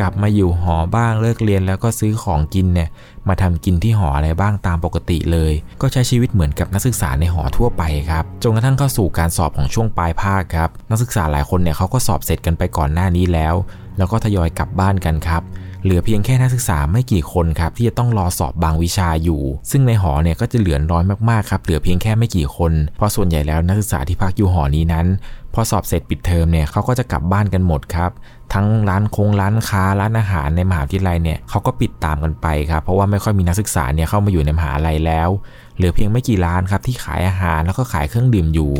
[0.00, 2.88] กลับมาอยู่หอบ้างเลิกเรียนแล้วก็ซื้อของกินเนี่ย
[3.28, 13.54] มาทำกินที่หออะไรบ้างตามปกติเลย ก็ใช้ชีวิตเหมือนกับนักศึกษาในหอทั่วไปครับจนกระทั่งเข้าสู่การสอบของช่วงปลายภาคครับนักศึกษาหลายคนเนี่ยเขาก็สอบเสร็จกันไปก่อนหน้านี้แล้ว
[13.98, 15.42] แล้วก็ทยอยกลับบ้านกันครับ
[15.84, 25.06] เหลือเพียงแค่นักศึกษาไม่กี่คนครับที่จะต้องรอสอบบางวิชาอยู่ ซึ่งในหอเนี่ยก็จะเหลือน้อยมากๆครับเหลือเพียงแค่ไม่กี่คน เพราะส่วนใหญ่แล้วนักศึกษาที่พักอยู่หอนี้นั้น
[25.54, 28.10] พอสอบเสร็จปิดเทอมเนี่ยเขาก็จะกลับบ้านกันหมดครับ
[28.54, 35.28] ทั้งร้านคงร้านค้าร้านอาหารในมหาวิทยาลัยเนี่ยเขาก็ปิดตามกันไปครับเพราะว่าไม่ค่อยมีนักศึกษาเนี่ยเข้ามาอยู่ในมหาลัยแล้ว
[35.76, 38.72] เหลือเพียงไม่กี่ร้านครับที่ขายอาหารแล้วก็ขายเครื่องดื่มอยู่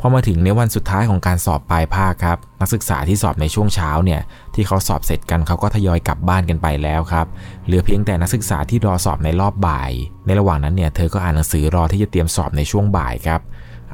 [0.00, 4.20] พอมาถึงในวันสุดท้ายของการสอบปลายภาคครับ นักศึกษาที่สอบในช่วงเช้าเนี่ย
[4.54, 7.26] ที่เขาสอบเสร็จกันเขาก็ทยอยกลับบ้านกันไปแล้วครับ
[7.66, 9.92] เหลือเพียงแต่นักศึกษาที่รอสอบในรอบบ่าย
[10.26, 13.40] ในระหว่างนั้นเนี่ยเธอก็อ่านหนังสือรอที่จะเตรียมสอบในช่วงบ่ายครับ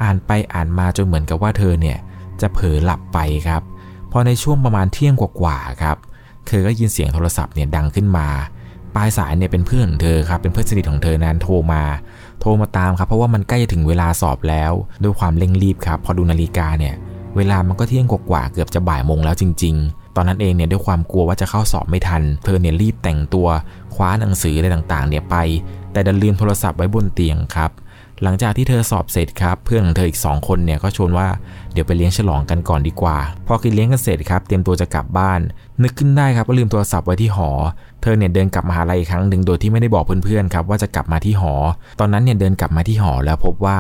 [0.03, 1.99] อ่านไปอ่านมาจนเหมือนกับว่าเธอเนี่ย
[2.43, 3.63] จะเผลอหลับไปครับ
[4.13, 5.97] พอในช่วงประมาณเที่ยงกว่าๆครับ
[6.47, 8.29] เธอก็ยินเสียงโทรศัพท์เนี่ยดังขึ้นมา
[8.95, 11.83] ปลายสายเนี่ยเป็นเพื่อนของเธอครับ เป็นเพื่อนสนิทของเธอนั้นโทรมา
[12.41, 16.95] โทรมาตามครับ เพราะว่ามันใกล้จะถึงเวลาสอบแล้ว ด้วยความเร่งรีบครับ พอดูนาฬิกาเนี่ย
[17.37, 23.49] เวลามันก็เที่ยงกว่าเกือบจะบ่ายโมงแล้วจริง ๆ ตอนนั้นเองเนี่ยด้วยความกลัวว่าจะเข้าสอบไม่ทัน เธอเนี่ยรีบแต่งตัว
[23.95, 25.37] คว้าหนังสืออะไรต่างๆ เนี่ยไป
[25.93, 27.71] แต่ดันลืมโทรศัพท์ไว้บนเตียงครับ
[28.23, 31.29] หลังจากที่เธอสอบเสร็จครับ เพื่อนของเธออีก 2 คนเนี่ยก็ชวนว่า
[31.73, 35.41] เดี๋ยวไปเลี้ยงฉลองกันก่อนดีกว่า พอกินเลี้ยงกันเสร็จครับ เตรียมตัวจะกลับบ้าน
[35.83, 37.51] นึกขึ้นได้ครับก็ลืมโทรศัพท์ไว้ที่หอ
[38.03, 41.55] เธอเนี่ยเดินกลับมาหาลัยอีกครั้งหนึ่งโดยที่ไม่ได้บอกเพื่อนๆครับว่าจะกลับมาที่หอ
[42.01, 43.79] ตอนนั้นเนี่ยเดินกลับมาที่หอแล้วพบว่า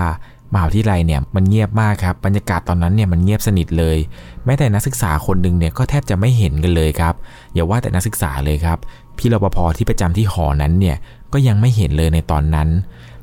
[0.52, 3.96] มหาวิทยาลัยเนี่ยมันเงียบมากครับบรรยากาศตอนนั้นเนี่ยมันเงียบสนิทเลย
[4.44, 7.14] แม้แต่นักศึกษาคนหนึ่งเนี่ยก็แทบจะไม่เห็นกันเลยครับ
[7.54, 8.78] อย่าว่าแต่นักศึกษาเลยครับ
[9.18, 10.96] พี่รปภที่ประจำที่หอนั้นเนี่ย
[11.32, 12.68] ก็ยังไม่เห็นเลยในตอนนั้น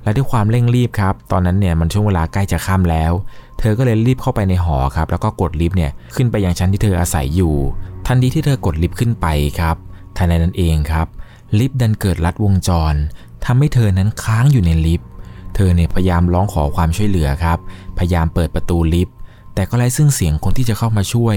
[0.04, 3.12] และด้วยความเร่งรีบครับ ตอนนั้นเนี่ยมันช่วงเวลาใกล้จะค่ำแล้ว
[3.60, 7.56] เธอก็เลยรีบเข้าไปในหอครับ แล้วก็กดลิฟต์เนี่ยขึ้นไปยังชั้นที่เธออาศัยอยู่
[8.08, 9.28] ทันทีที่เธอกดลิฟต์ขึ้นไป
[9.60, 9.76] ครับ
[10.18, 11.08] ทันใดนั้นเองครับ
[11.60, 12.94] ลิฟต์ดันเกิดลัดวงจร
[13.46, 15.08] ทำให้เธอนั้นค้างอยู่ในลิฟต์
[15.56, 17.58] เธอเนี่ยพยายามร้องขอความช่วยเหลือครับ
[17.98, 19.16] พยายามเปิดประตูลิฟต์
[19.56, 21.36] แต่ก็ไร้ซึ่งเสียงคนที่จะเข้ามาช่วย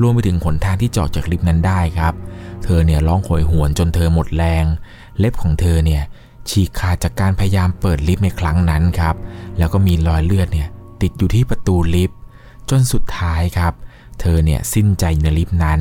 [0.00, 2.14] รวมไปถึงหนทางที่จอดจากลิฟต์นั้นได้ครับ
[2.64, 4.64] เธอเนี่ยร้องโหยหวนจนเธอหมดแรง
[5.18, 6.02] เล็บของเธอเนี่ย
[6.50, 9.14] ฉีกขาดจากการพยายามเปิดลิฟต์ในครั้งนั้นครับ
[9.58, 10.68] แล้วก็มีรอยเลือดเนี่ย
[11.02, 12.18] ติดอยู่ที่ประตูลิฟต์
[12.70, 13.72] จนสุดท้ายครับ
[14.20, 15.80] เธอเนี่ยสิ้นใจในลิฟต์นั้น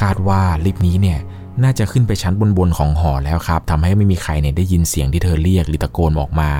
[0.00, 1.18] คาดว่าลิฟต์นี้เนี่ย
[1.62, 6.50] น่าจะขึ้นไปชั้นบนๆของหอแล้วครับทำให้ไม่มีใครเนี่ยได้ยินเสียงที่เธอเรียกหรือตะโกนออกมา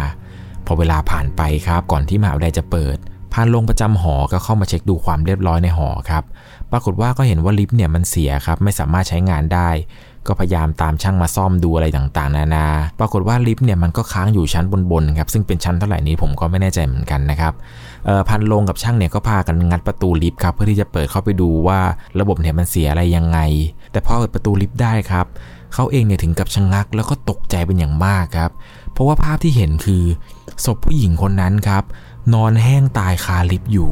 [0.66, 2.96] พอเวลาผ่านไปครับ ก่อนที่มหาวิทยาลัยจะเปิด
[3.32, 6.24] พานลงประจำหอก็เข้ามาเช็คดูความเรียบร้อยในหอครับ
[6.70, 9.68] ปรากฏว่าก็เห็นว่าลิฟต์เนี่ยมันเสียครับ ไม่สามารถใช้งานได้
[10.28, 12.66] ก็พยายามตามช่างมาซ่อมดูอะไรต่างๆ นานา
[13.00, 17.52] ปรากฏว่าลิฟต์เนี่ยมันก็ค้างอยู่ชั้นบนๆครับซึ่งเป็นชั้นเท่าไหร่นี้ผมก็ไม่แน่ใจเหมือนกันนะครับ
[18.28, 21.80] พันลงกับช่างเนี่ยก็พากันงัดประตูลิฟต์ครับเพื่อที่จะเปิดเข้าไปดูว่า
[22.20, 23.38] ระบบเนี่ยมันเสียอะไรยังไง
[23.92, 25.26] แต่พอเปิดประตูลิฟต์ได้ครับ
[25.74, 28.50] เขาเองเนี่ยถึงกับชะงักแล้วก็ตกใจเป็นอย่างมากครับ
[28.92, 30.02] เพราะว่าภาพที่เห็นคือ
[30.64, 31.84] ศพผู้หญิงคนนั้นครับ
[32.34, 33.90] นอนแห้งตายคาลิฟต์อยู่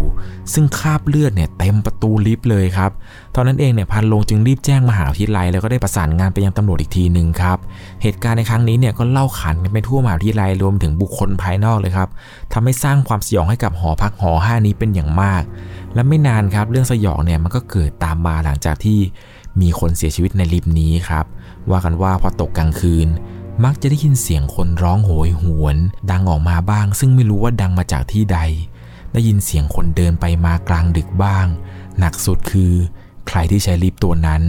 [0.52, 2.90] ซึ่งคราบเลือดเนี่ยเต็มประตูลิฟต์เลยครับ
[3.34, 7.58] ตอนนั้นเองเนี่ยพันลงจึงรีบแจ้งมหาวิทยาลัยแล้วก็ได้ประสานงานไปยังตำรวจอีกทีหนึ่งครับ
[8.02, 12.08] เหตุการณ์ในครั้งนี้เนี่ยก็เล่าขานกันไปทั่วมหาวิทยาลัยรวมถึงบุคคลภายนอกเลยครับ
[12.52, 15.42] ทำให้สร้างความสยองให้กับหอพักหอ5นี้เป็นอย่างมาก
[15.94, 18.98] และไม่นานครับเรื่องสยองเนี่ยมันก็เกิดตามมาหลังจากที่
[19.60, 21.24] มีคนเสียชีวิตในลิฟต์นี้ครับ
[21.70, 23.08] ว่ากันว่าพอตกกลางคืน
[23.64, 25.76] มักจะได้ยินเสียงคนร้องโหยหวน
[26.10, 28.38] ดังออกมาบ้าง ซึ่งไม่รู้ว่าดังมาจากที่ใด
[29.12, 31.46] ได้ยินเสียงคนเดินไปมากลางดึกบ้าง
[31.98, 32.72] หนักสุดคือ
[33.28, 34.42] ใครที่ใช้ลิฟต์ตัวนั้น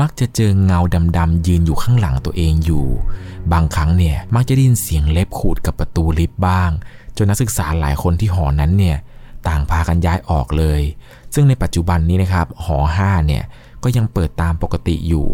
[0.00, 0.80] มักจะเจอเงา
[1.18, 2.86] ดำๆยืนอยู่ข้างหลังตัวเองอยู่
[3.52, 6.70] บางครั้งเนี่ยมักจะได้ยินเสียงเล็บขูดกับประตูลิฟต์บ้าง
[7.16, 8.96] จนนักศึกษาหลายคนที่หอนั้นเนี่ย
[9.48, 10.80] ต่างพากันย้ายออกเลย
[11.34, 13.44] ซึ่งในปัจจุบันนี้นะครับหอ5เนี่ย
[13.82, 15.26] ก็ยังเปิดตามปกติอยู่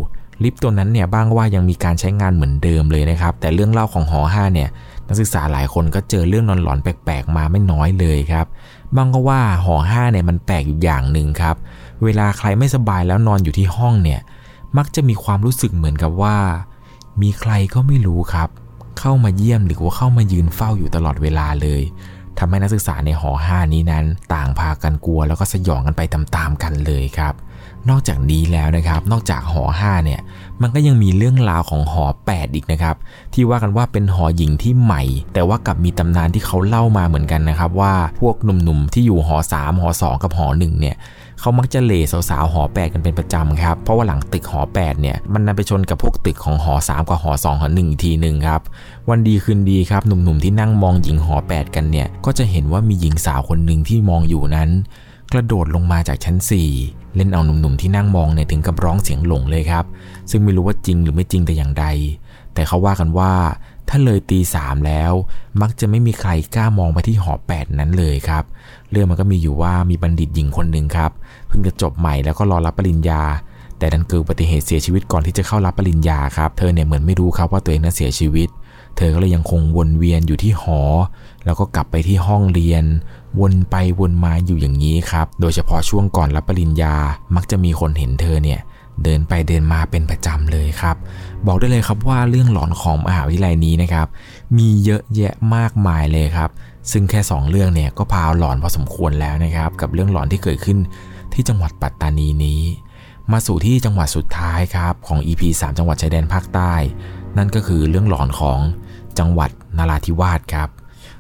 [0.43, 4.69] ลิฟต์ตัวนั้นเนี่ยบ้างว่ายังมีการใช้งานเหมือนเดิมเลยนะครับ แต่เรื่องเล่าของหอ5เนี่ย
[5.09, 8.47] นักศึกษาหลายคนก็เจอเรื่องนอนหลอนแปลกๆมาไม่น้อยเลยครับ
[8.97, 11.57] บ้างก็ว่าหอ5เนี่ยมันแปลกอยู่อย่างหนึ่งครับ
[12.05, 14.21] เวลาใครไม่สบายแล้วนอนอยู่ที่ห้องเนี่ย
[14.77, 16.37] มักจะมีความรู้สึกเหมือนกับว่า
[17.23, 18.49] มีใครก็ไม่รู้ครับ
[18.99, 21.83] เข้ามาเยี่ยมหรือว่าเข้ามายืนเฝ้าอยู่ตลอดเวลาเลย
[22.39, 27.35] ทำให้นักศึกษาในหอ5นี้นั้น ต่างพากันกลัวแล้วก็สยองกันไปตามๆกันเลยครับ
[27.91, 30.21] นอกจากนี้แล้วนะครับ นอกจากหอ 5 เนี่ย
[30.63, 32.97] มันก็ยังมีเรื่องราวของหอ 8 อีกนะครับ
[33.35, 35.03] ที่ว่ากันว่าเป็นหอหญิงที่ใหม่
[35.35, 40.97] แต่ว่ากับมีตำนานที่เขาเล่ามาเหมือนกันนะครับ ว่าพวกหนุ่มๆ ที่อยู่หอ 3 หอ 2 กับหอ 1 เนี่ย
[41.41, 42.01] เขามักจะเล่
[42.31, 48.61] สาวๆหอ 8 กันเป็นประจำครับ เพราะว่าหลังตึกหอ 8 เนี่ย มันนำไปชนกับพวกตึกของหอ 3 กับหอ 2 หอ 1 อีกทีหนึ่งครับ
[49.09, 54.71] วันดีคืนดีครับ หนุ่มๆ ที่นั่งมองหญิงหอ 8 กันเนี่ย ก็จะเห็นว่ามีหญิงสาวคนหนึ่งที่มองอยู่นั้น
[55.33, 59.85] กระโดดลงมาจากชั้น 4 เล่นเอาหนุ่มๆที่นั่งมองเนี่ยถึงกับร้องเสียงหลงเลยครับ
[60.31, 61.87] ซึ่งไม่รู้ว่าจริงหรือไม่จริงแต่อย่างใด
[62.55, 63.33] แต่เขาว่ากันว่า
[63.89, 65.13] ถ้าเลยตีสามแล้ว
[65.61, 68.45] มักจะไม่มีใครกล้ามองไปที่หอแปดนั้นเลยครับ
[68.91, 71.11] เรื่องมันก็มีอยู่ว่ามีบัณฑิตหญิงคนหนึ่งครับ
[71.49, 73.23] เพิ่งจะจบใหม่แล้วก็รอรับปริญญา
[73.79, 78.49] แต่ดันเกิดอุบัติเหตุเสียชีวิตก่อนที่จะเข้ารับปริญญาครับ เธอเนี่ยเหมือนไม่รู้ครับว่าตัวเองนั้นเสียชีวิต
[78.97, 80.81] เธอก็เลยยังคงวนเวียนอยู่ที่หอ
[81.45, 82.85] แล้วก็กลับไปที่ห้องเรียน
[83.41, 86.95] วนไปวนมาอยู่อย่างนี้ครับ โดยเฉพาะช่วงก่อนรับปริญญา
[87.37, 88.61] มักจะมีคนเห็นเธอเนี่ย
[89.03, 90.97] เดินไปเดินมาเป็นประจำเลยครับ
[91.47, 94.07] บอกได้เลยครับว่าเรื่องหลอนของมหาวิทยาลัยนี้นะครับ
[94.57, 96.51] มีเยอะแยะมากมายเลยครับ
[96.91, 100.79] ซึ่งแค่ 2 เรื่องเนี่ยก็พาหลอนพอสมควรแล้วนะครับ กับเรื่องหลอนที่เกิดขึ้น
[101.33, 102.61] ที่จังหวัดปัตตานีนี้
[103.33, 106.75] มาสู่ที่จังหวัดสุดท้ายครับของ EP 3 จังหวัดชายแดนภาคใต้
[107.37, 108.59] นั่นก็คือเรื่องหลอนของ
[109.19, 110.69] จังหวัดนราธิวาสครับ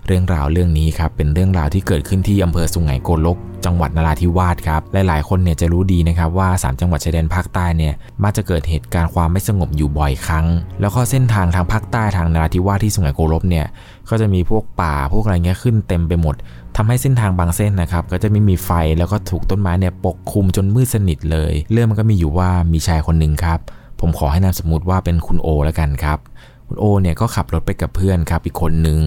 [0.06, 10.46] เรื่องราวเรื่องนี้ครับเป็นเรื่องราวที่เกิดขึ้นที่อำเภอสุไหงโกลก จังหวัดนราธิวาสครับหลายๆคนเนี่ยจะรู้ดีนะครับว่า 3 จังหวัดชายแดนภาคใต้เนี่ยมักจะเกิดเหตุการณ์ความไม่สงบอยู่บ่อยครั้ง
[10.80, 13.66] แล้วก็เส้นทางทางภาคใต้ทางนราธิวาสที่สุไหงโกลกเนี่ย
[14.10, 16.34] ก็จะมีพวกป่าพวกอะไรเงี้ยขึ้นเต็มไปหมด
[16.76, 23.60] ทำให้เส้นทางบางเส้นนะครับ ก็จะไม่มีไฟแล้วก็ถูกต้นไม้เนี่ยปกคลุมจนมืดสนิทเลย เรื่องมันก็มีอยู่ว่ามีชายคนหนึ่งครับ
[24.00, 26.18] ผมขอให้นามสมมติว่าเป็นคุณโอแล้วกันครับ
[26.68, 29.00] คุณโอเนี่ยก็ขับรถไปกับเพื่อนครับอีกคนหนึ่ง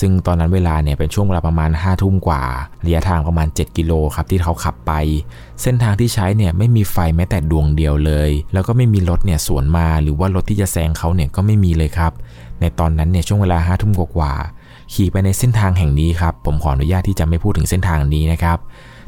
[0.00, 2.42] ซึ่งตอนนั้นเวลาเนี่ยเป็นช่วงเวลาประมาณ5้าทุ่มกว่า
[2.84, 4.92] ระยะทางประมาณ 7 กิโลครับที่เขาขับไป
[5.62, 12.12] เส้นทางที่ใช้เนี่ยไม่มีไฟแม้แต่ดวงเดียวเลย แล้วก็ไม่มีรถเนี่ยสวนมาหรือว่ารถที่จะแซงเขาเนี่ยก็ไม่มีเลยครับ
[12.60, 14.32] ในตอนนั้นเนี่ยช่วงเวลา5้าทุ่มกว่า
[14.94, 18.58] ขี่ไปในเส้นทางแห่งนี้ครับ ผมขออนุญาตที่จะไม่พูดถึงเส้นทางนี้นะครับ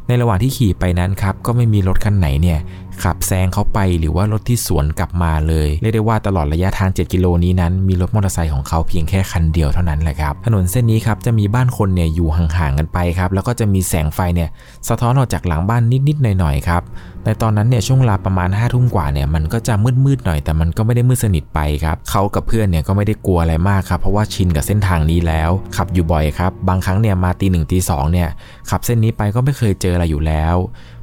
[0.06, 2.58] ในระหว่างที่ขี่ไปนั้นครับก็ไม่มีรถคันไหนเนี่ย
[3.04, 14.48] ขับแซงเขาไปหรือว่ารถที่สวนกลับมาเลยเรียกได้ว่าตลอดระยะทาง 7 กิโลนี้นั้น มีรถมอเตอร์ไซค์ของเขาเพียงแค่คันเดียวเท่านั้นแหละครับถนนเส้นนี้ครับจะมีบ้านคนเนี่ยอยู่ห่างๆกันไปครับแล้วก็จะมีแสงไฟเนี่ย
[14.88, 16.82] สะท้อนออกจากหลังบ้านนิดๆหน่อยๆครับ
[17.24, 28.28] ในตอนนั้นเนี่ยช่วงเวลาประมาณ5้าทุ่มกว่าเนี่ยมันก็จะมืดๆหน่อยแต่มันก็ไม่ได้มืดสนิทไปครับเขากับเพื่อนเนี่ยก็ไม่ได้กลัวอะไรมากครับเพราะว่าชินกับเส้นทางนี้แล้ว ขับอยู่บ่อยครับบางครั้งเนี่ยมาตีหนึ่งตีสองเนี่ย
[28.70, 30.56] ขับเส้นนี้ไปก็ไม่เคยเจออะไรอยู่แล้ว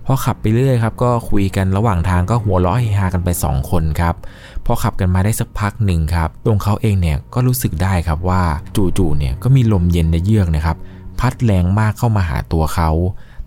[0.05, 4.15] พอขับไปเรื่อยครับก็คุยกันระหว่างทางก็หัวเราะเฮฮากันไป 2 คนครับ
[4.65, 8.41] พอขับกันมาได้สักพักหนึ่งครับตรงเขาเองเนี่ยก็รู้สึกได้ครับว่า
[8.97, 10.77] จู่ๆเนี่ยก็มีลมเย็นในเยือกนะครับ
[11.19, 12.89] พัดแรงมากเข้ามาหาตัวเขา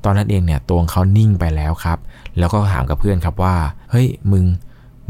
[0.05, 1.99] ตอนนั้นเองเนี่ยตัวเขานิ่งไปแล้วครับ
[2.38, 3.55] แล้วก็ถามกับเพื่อนครับว่า
[3.90, 4.44] เฮ้ยมึง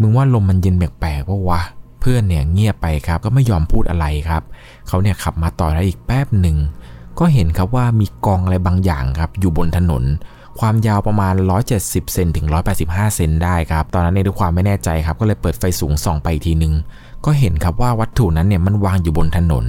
[0.00, 1.62] มึงว่าลมมันเย็นแปลกๆปะวะ
[2.00, 4.42] เพื่อนเนี่ยเงียบไปครับ ก็ไม่ยอมพูดอะไรครับ
[4.88, 6.56] เขาเนี่ยขับมาต่อได้อีกแป๊บหนึ่ง
[7.18, 10.04] ก็เห็นครับว่ามีกองอะไรบางอย่างครับ อยู่บนถนน
[10.60, 11.34] ความยาวประมาณ
[11.74, 12.46] 170 เซนถึง
[12.82, 16.74] 185 เซนได้ครับ ตอนนั้นในด้วยความไม่แน่ใจครับ ก็เลยเปิดไฟสูงส่องไปทีนึง
[17.24, 19.66] ก็เห็นครับว่าวัตถุนั้นเนี่ยมันวางอยู่บนถนน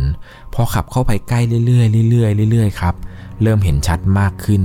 [0.53, 2.95] พอขับเข้าไปใกล้เรื่อยๆเรื่อยๆเรื่อยๆครับ
[3.41, 4.63] เริ่มเห็นชัดมากขึ้น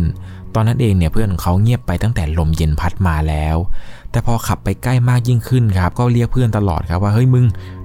[0.54, 3.56] ตอนนั้นเองเนี่ยเพื่อนของเขาเงียบไปตั้งแต่ลมเย็นพัดมาแล้ว
[4.10, 7.44] แต่พอขับไปใกล้มากยิ่งขึ้นครับ ก็เรียกเพื่อนตลอดครับว่าเฮ้ยมึง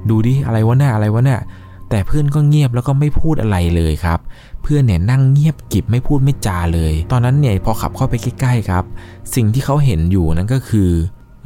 [0.09, 1.39] ดูดิอะไรวะเนี่ยอะไรวะเนี่ย
[1.89, 4.19] แต่เพื่อนก็เงียบแล้วก็ไม่พูดอะไรเลยครับ
[4.61, 8.83] เพื่อนเนี่ยนั่งเงียบกิบไม่พูดไม่จาเลย ตอนนั้นเนี่ยพอขับเข้าไปใกล้ๆครับ
[9.35, 10.89] สิ่งที่เขาเห็นอยู่นั่นก็คือ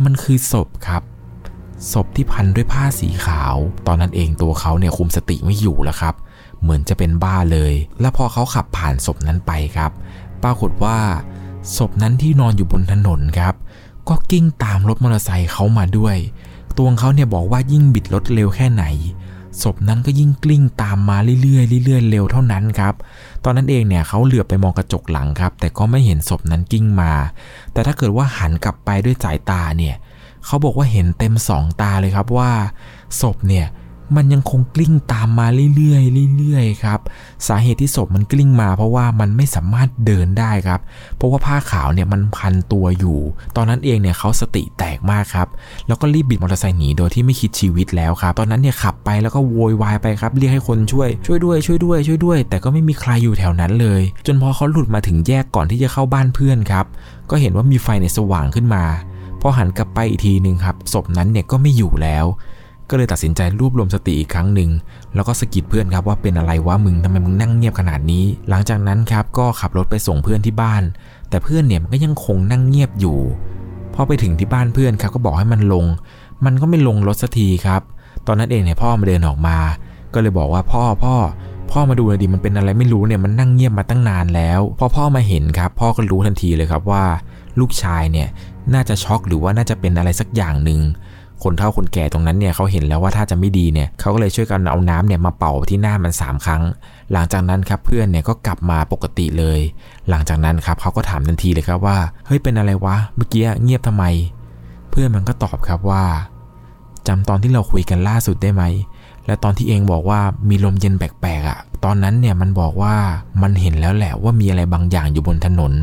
[0.03, 1.01] มันคือศพครับ
[1.91, 3.55] ศพที่พันด้วยผ้าสีขาว
[3.87, 6.15] ตอนนั้นเองตัวเขาเนี่ยคุมสติไม่อยู่แล้วครับ
[6.61, 9.91] เหมือนจะเป็นบ้าเลย แล้วพอเขาขับผ่านศพนั้นไปครับ
[10.43, 10.97] ปรากฏว่า
[11.77, 13.53] ศพนั้นที่นอนอยู่บนถนนครับ
[14.09, 16.17] ก็กิ้งตามรถมอเตอร์ไซค์เขามาด้วย
[16.77, 18.83] ตัวเขาเนี่ยบอกว่ายิ่งบิดรถเร็วแค่ไหน
[19.61, 22.93] ศพนั้นก็ยิ่งกลิ้งตามมาเรื่อยๆเรื่อยๆเร็วเท่านั้นครับ
[23.43, 27.13] ตอนนั้นเองเนี่ยเขาเหลือบไปมองกระจกหลังครับ แต่ก็ไม่เห็นศพนั้นกิ้งมา
[27.73, 29.95] แต่ถ้าเกิดว่าหันกลับไปด้วยสายตาเนี่ย
[30.45, 32.51] เขาบอกว่าเห็นเต็มสองตาเลยครับว่า
[33.21, 33.67] ศพเนี่ย
[34.17, 35.97] มันยังคงกลิ้งตามมาเรื่อ
[36.27, 36.99] ยๆเรื่อยๆครับ
[37.47, 40.79] สาเหตุที่ศพมันกลิ้งมา เพราะว่ามันไม่สามารถเดินได้ครับ
[41.17, 43.17] เพราะว่าผ้าขาวเนี่ยมันพันตัวอยู่
[43.55, 45.47] ตอนนั้นเองเนี่ยเขาสติแตกมากครับ
[45.87, 56.85] แล้วก็รีบบิดมอเตอร์ไซค์หนีโดยที่ไม่คิดชีวิตแล้วครับ ตอนนั้นเนี่ยขับไปแล้วก็โวยวายไปครับ เรียกให้คนช่วย ช่วยด้วย ช่วยด้วย ช่วยด้วย แต่ก็ไม่มีใครอยู่แถวนั้นเลย จนพอเขาหลุดมาถึงแยกก่อนที่จะเข้าบ้านเพื่อนครับ
[57.29, 58.83] ก็เห็นว่ามีไฟในสว่างขึ้นมา
[59.41, 62.25] พอหันกลับไปอีกทีหนึ่งครับ ศพนั้นเนี่ยก็ไม่อยู่แล้ว
[62.89, 64.69] ก็เลยตัดสินใจรวบรวมสติอีกครั้งหนึ่ง
[65.15, 70.83] แล้วก็สะกิดเพื่อนครับว่าเป็นอะไรวะมึงทำไมมึงนั่งเงียบขนาดนี้ หลังจากนั้นครับก็ขับรถไปส่งเพื่อนที่บ้าน
[71.29, 73.17] แต่เพื่อนเนี่ยมันก็ยังคงนั่งเงียบอยู่
[73.93, 75.85] พอไปถึงที่บ้านเพื่อนครับก็บอกให้มันลง
[76.45, 77.81] มันก็ไม่ลงรถสักทีครับ
[78.27, 79.57] ตอนนั้นเองเนี่ยพ่อมาเดินออกมา
[80.13, 81.15] ก็เลยบอกว่าพ่อพ่อ
[81.71, 87.03] พ่อมาดูหน่อยดิมันเป็นอะไรไม่รู้เนี่ยมันนั่งเงียบมาตั้งนานแล้ว พอพ่อมาเห็นครับ พ่อก็รู้ทันทีเลยครับว่า
[87.59, 88.27] ลูกชายเนี่ย
[88.73, 90.79] น่าจะช็อกหรือว่าน่าจะเป็นอะไรสักอย่างหนึ่ง
[91.43, 96.63] คนเฒ่าคนแก่ตรงนั้นเนี่ยเขาเห็นแล้วว่าถ้าจะไม่ดีเนี่ยเขาก็เลยช่วยกันเอาน้ำเนี่ยมาเป่าที่หน้ามัน 3 ครั้ง
[97.11, 99.59] หลังจากนั้นครับเพื่อนเนี่ยก็กลับมาปกติเลย
[100.09, 104.05] หลังจากนั้นครับเขาก็ถามทันทีเลยครับว่าเฮ้ยเป็นอะไรวะเมื่อกี้เงียบทำไม
[104.91, 106.03] เพื่อนมันก็ตอบครับว่า
[107.07, 108.63] จำตอนที่เราคุยกันล่าสุดได้ไหม
[109.25, 112.95] และตอนที่เองบอกว่ามีลมเย็นแปลกๆอะ่ะ ตอนนั้นเนี่ยมันบอกว่า
[113.41, 115.73] มันเห็นแล้วแหละว่ามีอะไรบางอย่างอยู่บนถนน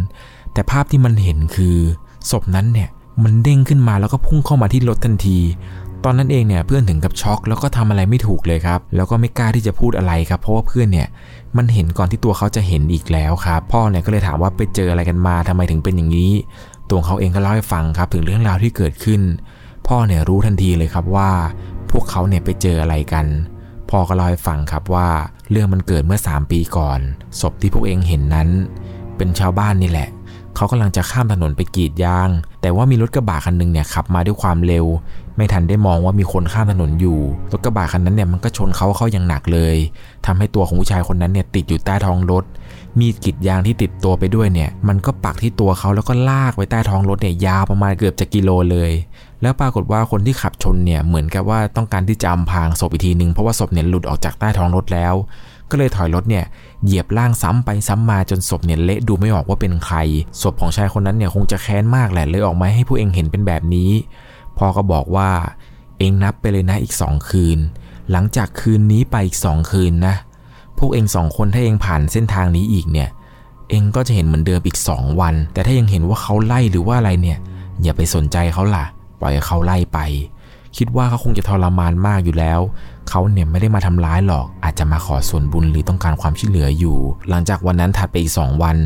[0.53, 1.77] แต่ภาพที่มันเห็นคือ
[2.31, 2.89] ศพนั้นเนี่ย
[3.25, 5.39] มันเด้งขึ้นมาแล้วก็พุ่งเข้ามาที่รถทันที
[6.05, 11.09] ตอนนั้นเองเนี่ยเพื่อนถึงกับช็อกแล้วก็ทำอะไรไม่ถูกเลยครับ แล้วก็ไม่กล้าที่จะพูดอะไรครับ เพราะว่าเพื่อนเนี่ย
[11.57, 16.33] มันเห็นก่อนที่ตัวเขาจะเห็นอีกแล้วครับ พ่อเนี่ยก็เลยถามว่าไปเจออะไรกันมาทำไมถึงเป็นอย่างนี้
[16.91, 19.21] ตัวเขาเองก็เล่าให้ฟังครับถึงเรื่องราวที่เกิดขึ้น
[19.87, 21.31] พ่อเนี่ยรู้ทันทีเลยครับว่า
[21.91, 23.27] พวกเขาเนี่ยไปเจออะไรกัน
[23.91, 25.09] พ่อก็เล่าให้ฟังครับว่า
[25.51, 27.01] เรื่องมันเกิดเมื่อ 3 ปีก่อน
[27.41, 28.49] ศพที่พวกเองเห็นนั้น
[29.17, 30.09] เป็นชาวบ้านนี่แหละ
[30.57, 32.31] เขากำลังจะข้ามถนนไปกรีดยาง
[32.61, 34.87] แต่ว่ามีรถกระบะคันหนึ่งเนี่ยขับมาด้วยความเร็ว
[35.37, 37.19] ไม่ทันได้มองว่ามีคนข้ามถนนอยู่
[37.53, 39.77] รถกระบะคันนั้นเนี่ยมันก็ชนเขาเข้าอย่างหนักเลย
[40.27, 42.45] ทำให้ตัวของผู้ชายคนนั้นเนี่ยติดอยู่ใต้ท้องรถ
[42.99, 48.91] มีดกรีดยางที่ติดตัวไปด้วยเนี่ย มันก็ปักที่ตัวเขาแล้วก็ลากไว้ใต้ท้องรถเนี่ยยาวประมาณเกือบจะกิโลเลย
[49.43, 55.15] แล้วปรากฏว่าคนที่ขับชนเนี่ยเหมือนกับว่าต้องการที่จะอำพรางศพอีกทีหนึ่งเพราะว่าศพเนี่ยหลุดออกจากใต้ท้องรถแล้ว
[55.71, 56.45] ก็เลยถอยรถเนี่ย
[56.85, 59.99] เหยียบล่างซ้ำไปซ้ำมาจนศพเนี่ยเละดูไม่ออกว่าเป็นใคร
[60.43, 63.91] ศพของชายคนนั้นเนี่ยคงจะแค้นมากแหละเลยออกมาให้ผู้เองเห็นเป็นแบบนี้
[64.59, 65.31] พ่อก็บอกว่า
[65.99, 67.59] เองนับไปเลยนะอีกสองคืน
[68.11, 70.15] หลังจากคืนนี้ไปอีกสองคืนนะ
[70.79, 73.09] พวกเองสองคนถ้าเองผ่านเส้นทางนี้อีกเนี่ย
[73.71, 77.39] เองก็จะเห็นเหมือนเดิมอีก 2 วัน แต่ถ้ายังเห็นว่าเขาไล่หรือว่าอะไรเนี่ย
[77.83, 78.85] อย่าไปสนใจเขาล่ะ
[79.21, 79.99] ปล่อยให้เขาไล่ไป
[80.77, 82.61] คิดว่าเขาคงจะทรมานมากอยู่แล้ว
[83.11, 88.77] เขาเนี่ยไม่ได้มาทำร้ายหรอก อาจจะมาขอส่วนบุญหรือต้องการความช่วยเหลืออยู่ หลังจากวันนั้นถัดไปอีก 2 วัน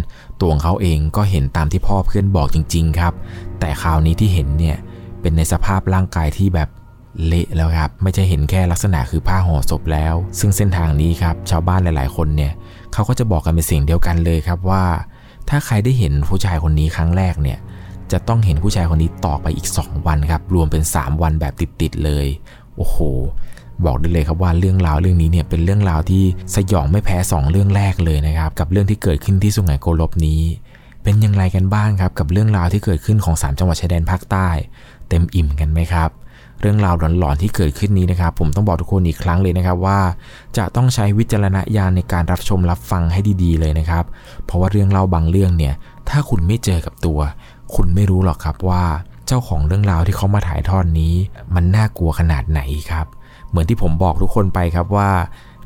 [0.40, 3.12] ตัวของเขาเองก็เห็นตามที่พ่อเพื่อนบอกจริง ๆ ครับ
[3.60, 4.76] แต่คราวนี้ที่เห็นเนี่ย
[5.20, 6.68] เป็นในสภาพร่างกายที่แบบ
[7.26, 12.52] เละแล้วครับ ไม่ใช่เห็นแค่ลักษณะคือผ้าห่อศพแล้ว ซึ่งเส้นทางนี้ครับชาวบ้านหลาย ๆ คนเนี่ย
[12.92, 14.84] เขาก็จะบอกกันเป็นเสียงเดียวกันเลยครับว่า
[15.48, 17.58] ถ้าใครได้เห็นผู้ชายคนนี้ครั้งแรกเนี่ย
[18.12, 22.26] จะต้องเห็นผู้ชายคนนี้ต่อไปอีก 2 วันครับ รวมเป็น 3 วันแบบติด ๆ เลย
[22.76, 22.98] โอ้โห
[23.84, 30.40] บอกได้เลยครับว่าเรื่องราวเรื่องนี้เนี่ยเป็นเรื่องราวที่สยองไม่แพ้ 2 เรื่องแรกเลยนะครับ กับเรื่องที่เกิดขึ้นที่สุไหงโกลกนี้
[31.02, 34.48] เป็นยังไงกันบ้างครับ กับเรื่องราวที่เกิดขึ้นของ 3 จังหวัดชายแดนภาคใต้
[35.08, 36.10] เต็มอิ่มกันไหมครับ
[36.60, 39.98] เรื่องราวหลอนๆที่เกิดขึ้นนี้นะครับ ผมต้องบอกทุกคนอีกครั้งเลยนะครับว่า
[40.56, 44.04] จะต้องใช้วิจารณญาณในการรับชมรับฟังให้ดีๆเลยนะครับ
[44.44, 45.74] เพราะว่าเรื่องเล่าบางเรื่องเนี่ย
[46.08, 47.18] ถ้าคุณไม่เจอกับตัว
[47.74, 48.84] คุณไม่รู้หรอกครับว่า
[49.26, 51.14] เจ้าของเรื่องราวที่เขามาถ่ายทอดนี้
[51.54, 52.60] มันน่ากลัวขนาดไหน
[52.90, 53.06] ครับ
[53.54, 55.10] เหมือนที่ผมบอกทุกคนไปครับว่า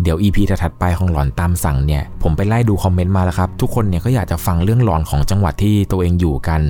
[0.03, 6.61] เดี๋ยว EP ถัดไปของหลอนตามสั่งเนี่ย ผมไปไล่ดูคอมเมนต์มาแล้วครับ ทุกคนเนี่ยก็อยากจะฟังเรื่องหลอนของจังหวัดที่ตัวเองอยู่กัน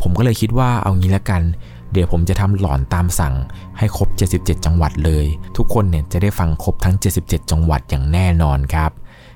[0.00, 1.42] ผมก็เลยคิดว่าเอางี้ละกัน
[1.92, 3.34] เดี๋ยวผมจะทำหลอนตามสั่ง
[3.78, 8.90] ให้ครบ 77 จังหวัดเลย ทุกคนเนี่ยจะได้ฟังครบทั้ง 77 จังหวัดอย่างแน่นอนครับ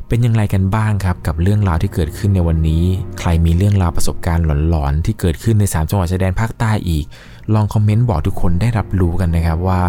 [0.08, 2.84] เป็นยังไงกันบ้างครับกับเรื่องราวที่เกิดขึ้นในวันนี้
[3.18, 7.04] ใครมีเรื่องราวประสบการณ์หลอนๆที่เกิดขึ้นใน 3 จังหวัดชายแดนภาคใต้อีก
[7.54, 9.82] ลองคอมเมนต์บอกทุกคนได้รับรู้กันนะครับว่า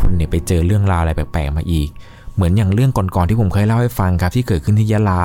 [0.00, 1.88] คุณเนี่ยไปเจอเรื่องราวอะไรแปลกๆมาอีก
[2.34, 5.22] เหมือนอย่างเรื่องก่อนๆที่ผมเคยเล่าให้ฟังครับที่เกิดขึ้นที่ยะลา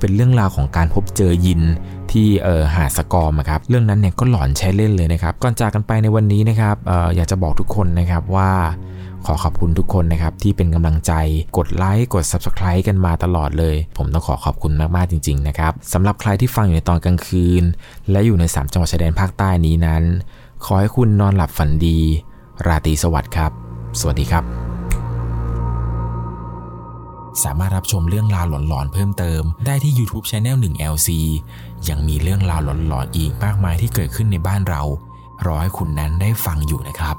[0.00, 1.60] เป็นเรื่องราวของการพบเจอยิน
[2.12, 8.50] ที่เออหาสกอร์มครับเรื่องนั้นเนี่ยก็หลอนใช้เล่นเลยนะครับก่อนจากกันไปในวันนี้นะครับอออยากจะบอกทุกคนนะครับว่า
[9.26, 11.12] ขอขอบคุณทุกคนนะครับที่เป็นกำลังใจ
[11.56, 17.62] กดไลค์กด Subscribe กันมาตลอดเลย ผมต้องขอขอบคุณมากๆจริง ๆ นะครับสำหรับใครที่ฟังอยู่ในตอนกลางคืน
[18.10, 20.02] และอยู่ใน 3 จังหวัดชายแดนภาคใต้นี้นั้น
[20.64, 21.98] ขอให้คุณนอนหลับฝันดี
[22.66, 23.63] ราตรีสวัสดิ์ครับ
[24.00, 24.44] สวัสดีครับ
[27.44, 31.08] สามารถรับชมเรื่องราวหลอนๆเพิ่มเติม ได้ที่ YouTube Channel 1 LC
[31.88, 34.82] ยังมีเรื่องราวหลอนๆอีกมากมายที่เกิดขึ้นในบ้านเรา
[35.46, 37.16] รอให้คุณนั้นได้ฟังอยู่นะครับ